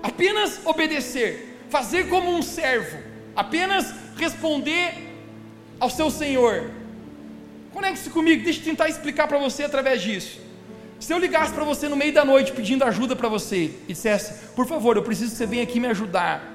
[0.03, 2.99] Apenas obedecer, fazer como um servo,
[3.35, 4.95] apenas responder
[5.81, 6.71] ao seu Senhor.
[7.95, 10.41] Conecte-se comigo, deixa eu tentar explicar para você através disso.
[10.99, 14.49] Se eu ligasse para você no meio da noite pedindo ajuda para você e dissesse,
[14.57, 16.53] por favor, eu preciso que você venha aqui me ajudar,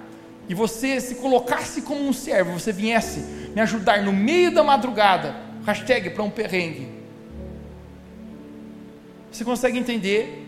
[0.50, 3.22] e você se colocasse como um servo, você viesse
[3.56, 5.34] me ajudar no meio da madrugada,
[5.66, 6.90] hashtag para um perrengue,
[9.32, 10.46] você consegue entender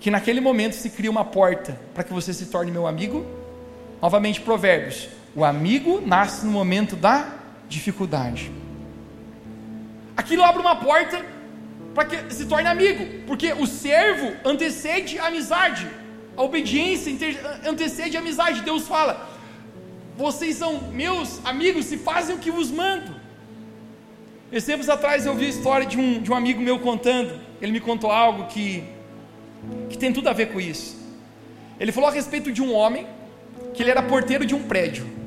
[0.00, 3.26] que naquele momento se cria uma porta para que você se torne meu amigo?
[4.00, 8.50] Novamente, Provérbios: o amigo nasce no momento da dificuldade.
[10.16, 11.24] Aquilo abre uma porta
[11.94, 15.86] para que se torne amigo, porque o servo antecede a amizade,
[16.36, 17.12] a obediência
[17.66, 18.62] antecede a amizade.
[18.62, 19.28] Deus fala:
[20.16, 23.14] vocês são meus amigos se fazem o que vos mando.
[24.52, 27.80] Esses atrás eu vi a história de um, de um amigo meu contando, ele me
[27.80, 28.84] contou algo que,
[29.90, 30.96] que tem tudo a ver com isso.
[31.80, 33.04] Ele falou a respeito de um homem
[33.72, 35.23] que ele era porteiro de um prédio.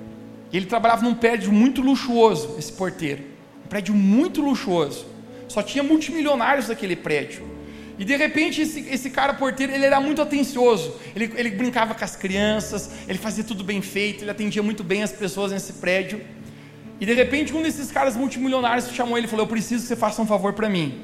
[0.51, 3.23] Ele trabalhava num prédio muito luxuoso, esse porteiro.
[3.65, 5.05] Um prédio muito luxuoso.
[5.47, 7.57] Só tinha multimilionários naquele prédio.
[7.99, 10.95] E de repente esse, esse cara porteiro, ele era muito atencioso.
[11.15, 15.03] Ele, ele brincava com as crianças, ele fazia tudo bem feito, ele atendia muito bem
[15.03, 16.21] as pessoas nesse prédio.
[16.99, 19.95] E de repente um desses caras multimilionários chamou ele e falou: Eu preciso que você
[19.95, 21.01] faça um favor para mim.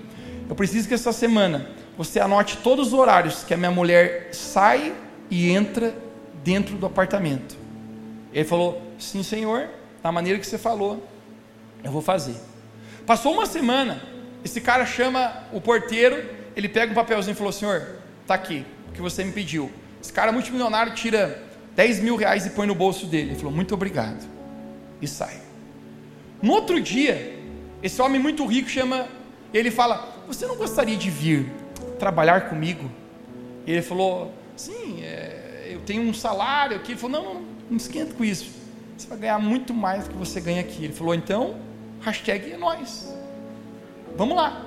[0.47, 4.93] Eu preciso que essa semana você anote todos os horários que a minha mulher sai
[5.29, 5.95] e entra
[6.43, 7.62] dentro do apartamento.
[8.33, 9.69] Ele falou: Sim, senhor,
[10.01, 11.05] da maneira que você falou,
[11.83, 12.35] eu vou fazer.
[13.05, 14.01] Passou uma semana,
[14.43, 16.23] esse cara chama o porteiro,
[16.55, 19.71] ele pega um papelzinho e falou: Senhor, está aqui, o que você me pediu.
[20.01, 21.41] Esse cara multimilionário tira
[21.75, 23.29] 10 mil reais e põe no bolso dele.
[23.29, 24.27] Ele falou: Muito obrigado.
[25.01, 25.41] E sai.
[26.41, 27.39] No outro dia,
[27.81, 29.07] esse homem muito rico chama,
[29.53, 31.51] ele fala: Você não gostaria de vir
[31.99, 32.89] trabalhar comigo?
[33.65, 36.93] E ele falou: Sim, é, eu tenho um salário aqui.
[36.93, 38.51] Ele falou: Não, não, não esquenta com isso.
[38.97, 40.85] Você vai ganhar muito mais do que você ganha aqui.
[40.85, 41.55] Ele falou: Então,
[42.01, 43.13] hashtag é nós.
[44.15, 44.65] Vamos lá.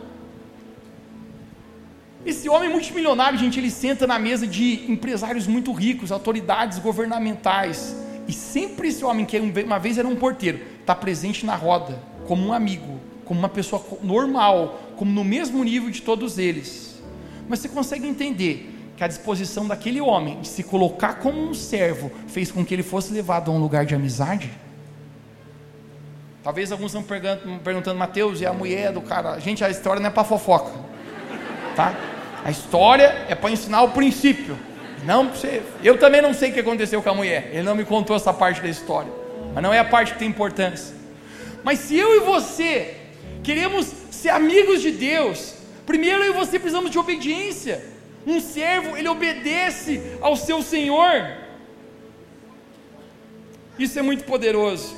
[2.25, 7.97] Esse homem multimilionário, gente, ele senta na mesa de empresários muito ricos, autoridades governamentais.
[8.27, 12.49] E sempre esse homem, que uma vez era um porteiro, está presente na roda, como
[12.49, 17.01] um amigo, como uma pessoa normal, como no mesmo nível de todos eles.
[17.49, 22.11] Mas você consegue entender que a disposição daquele homem de se colocar como um servo
[22.27, 24.51] fez com que ele fosse levado a um lugar de amizade?
[26.43, 27.03] Talvez alguns estão
[27.63, 29.39] perguntando, Mateus, e a mulher do cara?
[29.39, 30.73] Gente, a história não é para fofoca,
[31.75, 31.95] tá?
[32.45, 34.57] A história é para ensinar o princípio.
[35.05, 37.51] Não você, eu também não sei o que aconteceu com a mulher.
[37.53, 39.11] Ele não me contou essa parte da história.
[39.53, 40.95] Mas não é a parte que tem importância.
[41.65, 42.95] Mas se eu e você
[43.43, 47.96] queremos ser amigos de Deus, primeiro eu e você precisamos de obediência.
[48.27, 51.13] Um servo, ele obedece ao seu senhor.
[53.79, 54.97] Isso é muito poderoso.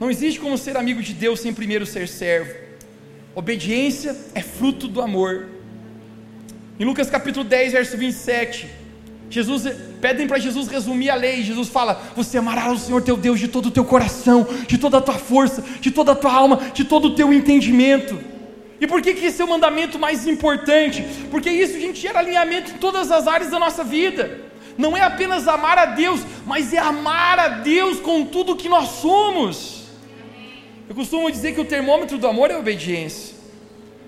[0.00, 2.54] Não existe como ser amigo de Deus sem primeiro ser servo.
[3.34, 5.46] Obediência é fruto do amor.
[6.80, 8.68] Em Lucas capítulo 10, verso 27,
[9.28, 9.64] Jesus
[10.00, 11.42] pedem para Jesus resumir a lei.
[11.42, 14.98] Jesus fala: Você amará o Senhor teu Deus de todo o teu coração, de toda
[14.98, 18.18] a tua força, de toda a tua alma, de todo o teu entendimento.
[18.80, 21.04] E por que, que esse é o mandamento mais importante?
[21.30, 24.40] Porque isso, gente, gera alinhamento em todas as áreas da nossa vida.
[24.76, 28.88] Não é apenas amar a Deus, mas é amar a Deus com tudo que nós
[28.88, 29.86] somos.
[30.88, 33.34] Eu costumo dizer que o termômetro do amor é a obediência.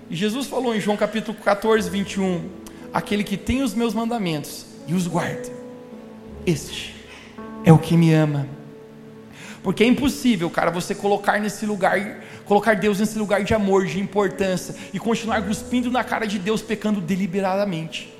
[0.09, 2.47] E Jesus falou em João capítulo 14, 21:
[2.93, 5.49] Aquele que tem os meus mandamentos e os guarda,
[6.45, 6.95] este
[7.63, 8.47] é o que me ama.
[9.61, 13.99] Porque é impossível, cara, você colocar nesse lugar, colocar Deus nesse lugar de amor, de
[13.99, 18.11] importância e continuar cuspindo na cara de Deus pecando deliberadamente.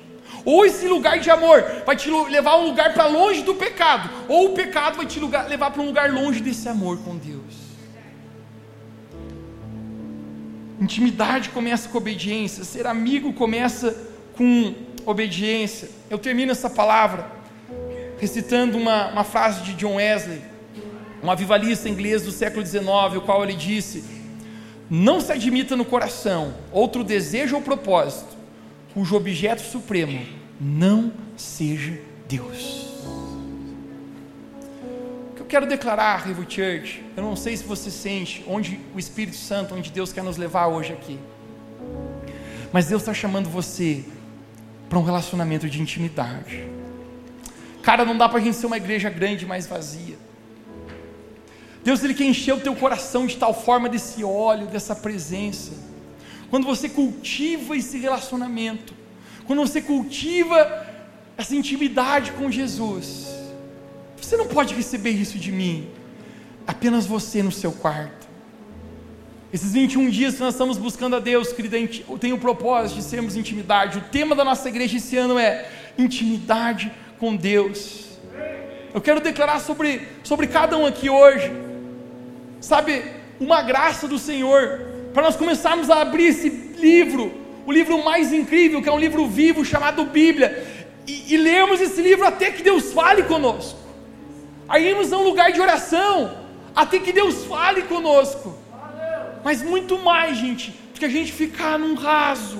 [0.44, 4.08] Ou esse lugar de amor vai te levar a um lugar para longe do pecado,
[4.28, 7.70] ou o pecado vai te levar para um lugar longe desse amor com Deus.
[10.80, 13.96] Intimidade começa com obediência, ser amigo começa
[14.36, 14.72] com
[15.04, 15.90] obediência.
[16.08, 17.28] Eu termino essa palavra
[18.20, 20.40] recitando uma, uma frase de John Wesley,
[21.20, 22.84] um avivalista inglês do século XIX,
[23.16, 24.19] o qual ele disse:
[24.90, 28.36] Não se admita no coração outro desejo ou propósito
[28.92, 30.20] cujo objeto supremo
[30.60, 31.96] não seja
[32.28, 32.90] Deus.
[35.30, 38.98] O que eu quero declarar, Rivo Church, eu não sei se você sente onde o
[38.98, 41.20] Espírito Santo, onde Deus quer nos levar hoje aqui,
[42.72, 44.04] mas Deus está chamando você
[44.88, 46.68] para um relacionamento de intimidade.
[47.80, 50.18] Cara, não dá para a gente ser uma igreja grande, mas vazia.
[51.82, 55.72] Deus ele quer encher o teu coração de tal forma desse óleo, dessa presença.
[56.50, 58.92] Quando você cultiva esse relacionamento,
[59.46, 60.86] quando você cultiva
[61.38, 63.28] essa intimidade com Jesus,
[64.20, 65.88] você não pode receber isso de mim,
[66.66, 68.28] apenas você no seu quarto.
[69.52, 71.76] Esses 21 dias que nós estamos buscando a Deus, querida,
[72.20, 73.98] tem o propósito de sermos intimidade.
[73.98, 75.68] O tema da nossa igreja esse ano é
[75.98, 78.10] intimidade com Deus.
[78.92, 81.69] Eu quero declarar sobre, sobre cada um aqui hoje
[82.60, 83.02] sabe,
[83.38, 84.80] uma graça do Senhor,
[85.12, 87.32] para nós começarmos a abrir esse livro,
[87.66, 90.66] o livro mais incrível, que é um livro vivo chamado Bíblia,
[91.06, 93.78] e, e lermos esse livro até que Deus fale conosco.
[94.68, 96.38] Aí irmos a um lugar de oração,
[96.74, 98.56] até que Deus fale conosco.
[99.42, 102.58] Mas muito mais, gente, do que a gente ficar num raso,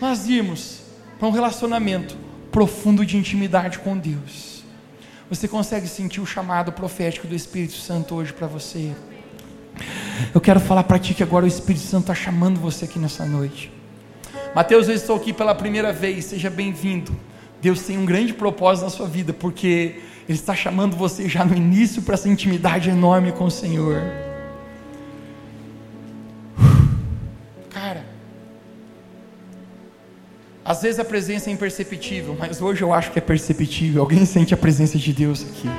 [0.00, 0.82] nós irmos
[1.18, 2.16] para um relacionamento
[2.50, 4.55] profundo de intimidade com Deus.
[5.28, 8.92] Você consegue sentir o chamado profético do Espírito Santo hoje para você?
[10.32, 13.26] Eu quero falar para ti que agora o Espírito Santo está chamando você aqui nessa
[13.26, 13.72] noite.
[14.54, 17.12] Mateus, eu estou aqui pela primeira vez, seja bem-vindo.
[17.60, 21.56] Deus tem um grande propósito na sua vida, porque Ele está chamando você já no
[21.56, 24.25] início para essa intimidade enorme com o Senhor.
[30.66, 34.02] Às vezes a presença é imperceptível, mas hoje eu acho que é perceptível.
[34.02, 35.70] Alguém sente a presença de Deus aqui.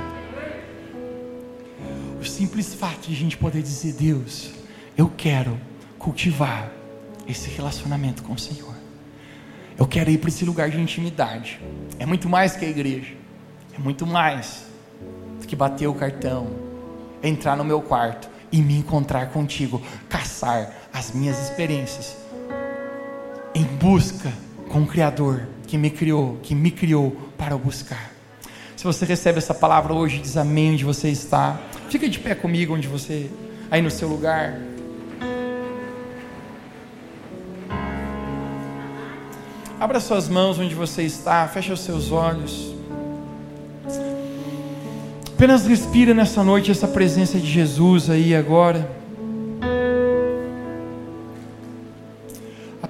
[2.22, 4.52] O simples fato de a gente poder dizer: Deus,
[4.98, 5.60] eu quero
[6.00, 6.72] cultivar
[7.28, 8.74] esse relacionamento com o Senhor.
[9.78, 11.60] Eu quero ir para esse lugar de intimidade.
[12.00, 13.14] É muito mais que a igreja.
[13.76, 14.68] É muito mais
[15.42, 16.48] do que bater o cartão,
[17.22, 22.16] entrar no meu quarto e me encontrar contigo, caçar as minhas experiências
[23.54, 24.32] em busca
[24.70, 28.12] com o Criador que me criou, que me criou para o buscar.
[28.76, 31.60] Se você recebe essa palavra hoje, diz amém onde você está.
[31.90, 33.30] Fica de pé comigo onde você,
[33.70, 34.60] aí no seu lugar.
[39.80, 42.74] Abra suas mãos onde você está, feche os seus olhos.
[45.36, 48.90] Apenas respira nessa noite essa presença de Jesus aí agora.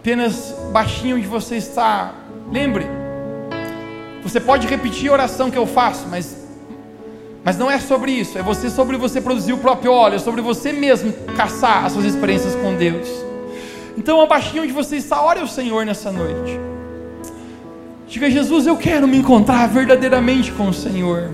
[0.08, 2.14] Apenas baixinho onde você está.
[2.50, 2.86] Lembre,
[4.24, 6.48] você pode repetir a oração que eu faço, mas,
[7.44, 8.38] mas não é sobre isso.
[8.38, 12.06] É você sobre você produzir o próprio óleo, é sobre você mesmo caçar as suas
[12.06, 13.06] experiências com Deus.
[13.98, 16.58] Então, abaixinho onde você está, ore ao Senhor nessa noite.
[18.08, 21.32] Diga, Jesus, eu quero me encontrar verdadeiramente com o Senhor.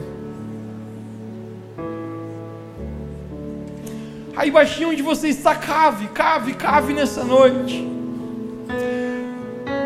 [4.36, 7.93] Aí baixinho onde você está, cave, cave, cave nessa noite.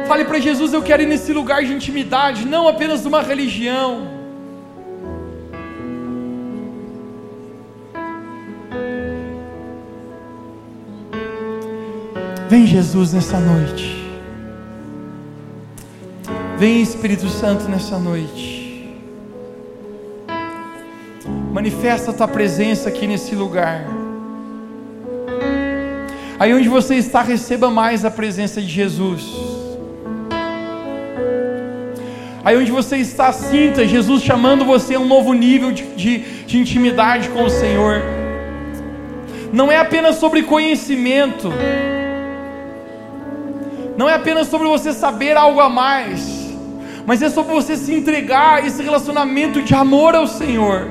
[0.07, 4.15] Fale para Jesus: Eu quero ir nesse lugar de intimidade, não apenas uma religião.
[12.47, 13.97] Vem, Jesus, nessa noite.
[16.57, 18.97] Vem, Espírito Santo, nessa noite.
[21.51, 23.85] Manifesta a tua presença aqui nesse lugar.
[26.39, 29.46] Aí onde você está, receba mais a presença de Jesus.
[32.47, 36.57] Aí onde você está, sinta Jesus chamando você a um novo nível de, de, de
[36.57, 38.01] intimidade com o Senhor.
[39.51, 41.51] Não é apenas sobre conhecimento,
[43.97, 46.49] não é apenas sobre você saber algo a mais,
[47.05, 50.87] mas é sobre você se entregar a esse relacionamento de amor ao Senhor.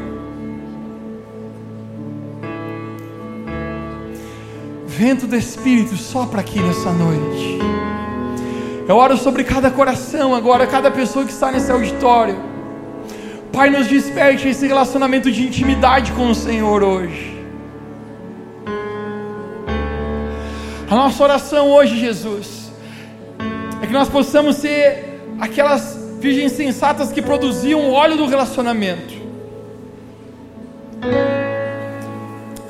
[4.86, 7.75] Vento do Espírito sopra aqui nessa noite.
[8.88, 12.36] Eu oro sobre cada coração agora, cada pessoa que está nesse auditório.
[13.52, 17.34] Pai, nos desperte esse relacionamento de intimidade com o Senhor hoje.
[20.88, 22.70] A nossa oração hoje, Jesus,
[23.82, 29.14] é que nós possamos ser aquelas virgens sensatas que produziam o óleo do relacionamento.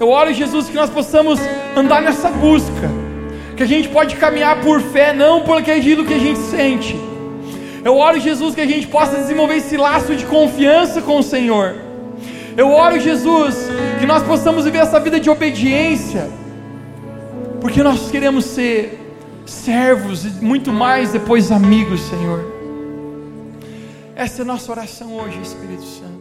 [0.00, 1.38] Eu oro, Jesus, que nós possamos
[1.76, 2.90] andar nessa busca,
[3.56, 6.94] que a gente pode caminhar por fé, não por aquilo que a gente sente.
[7.82, 11.74] Eu oro, Jesus, que a gente possa desenvolver esse laço de confiança com o Senhor.
[12.56, 16.28] Eu oro, Jesus, que nós possamos viver essa vida de obediência,
[17.60, 19.14] porque nós queremos ser
[19.46, 22.44] servos e muito mais depois amigos, Senhor.
[24.14, 26.15] Essa é a nossa oração hoje, Espírito Santo.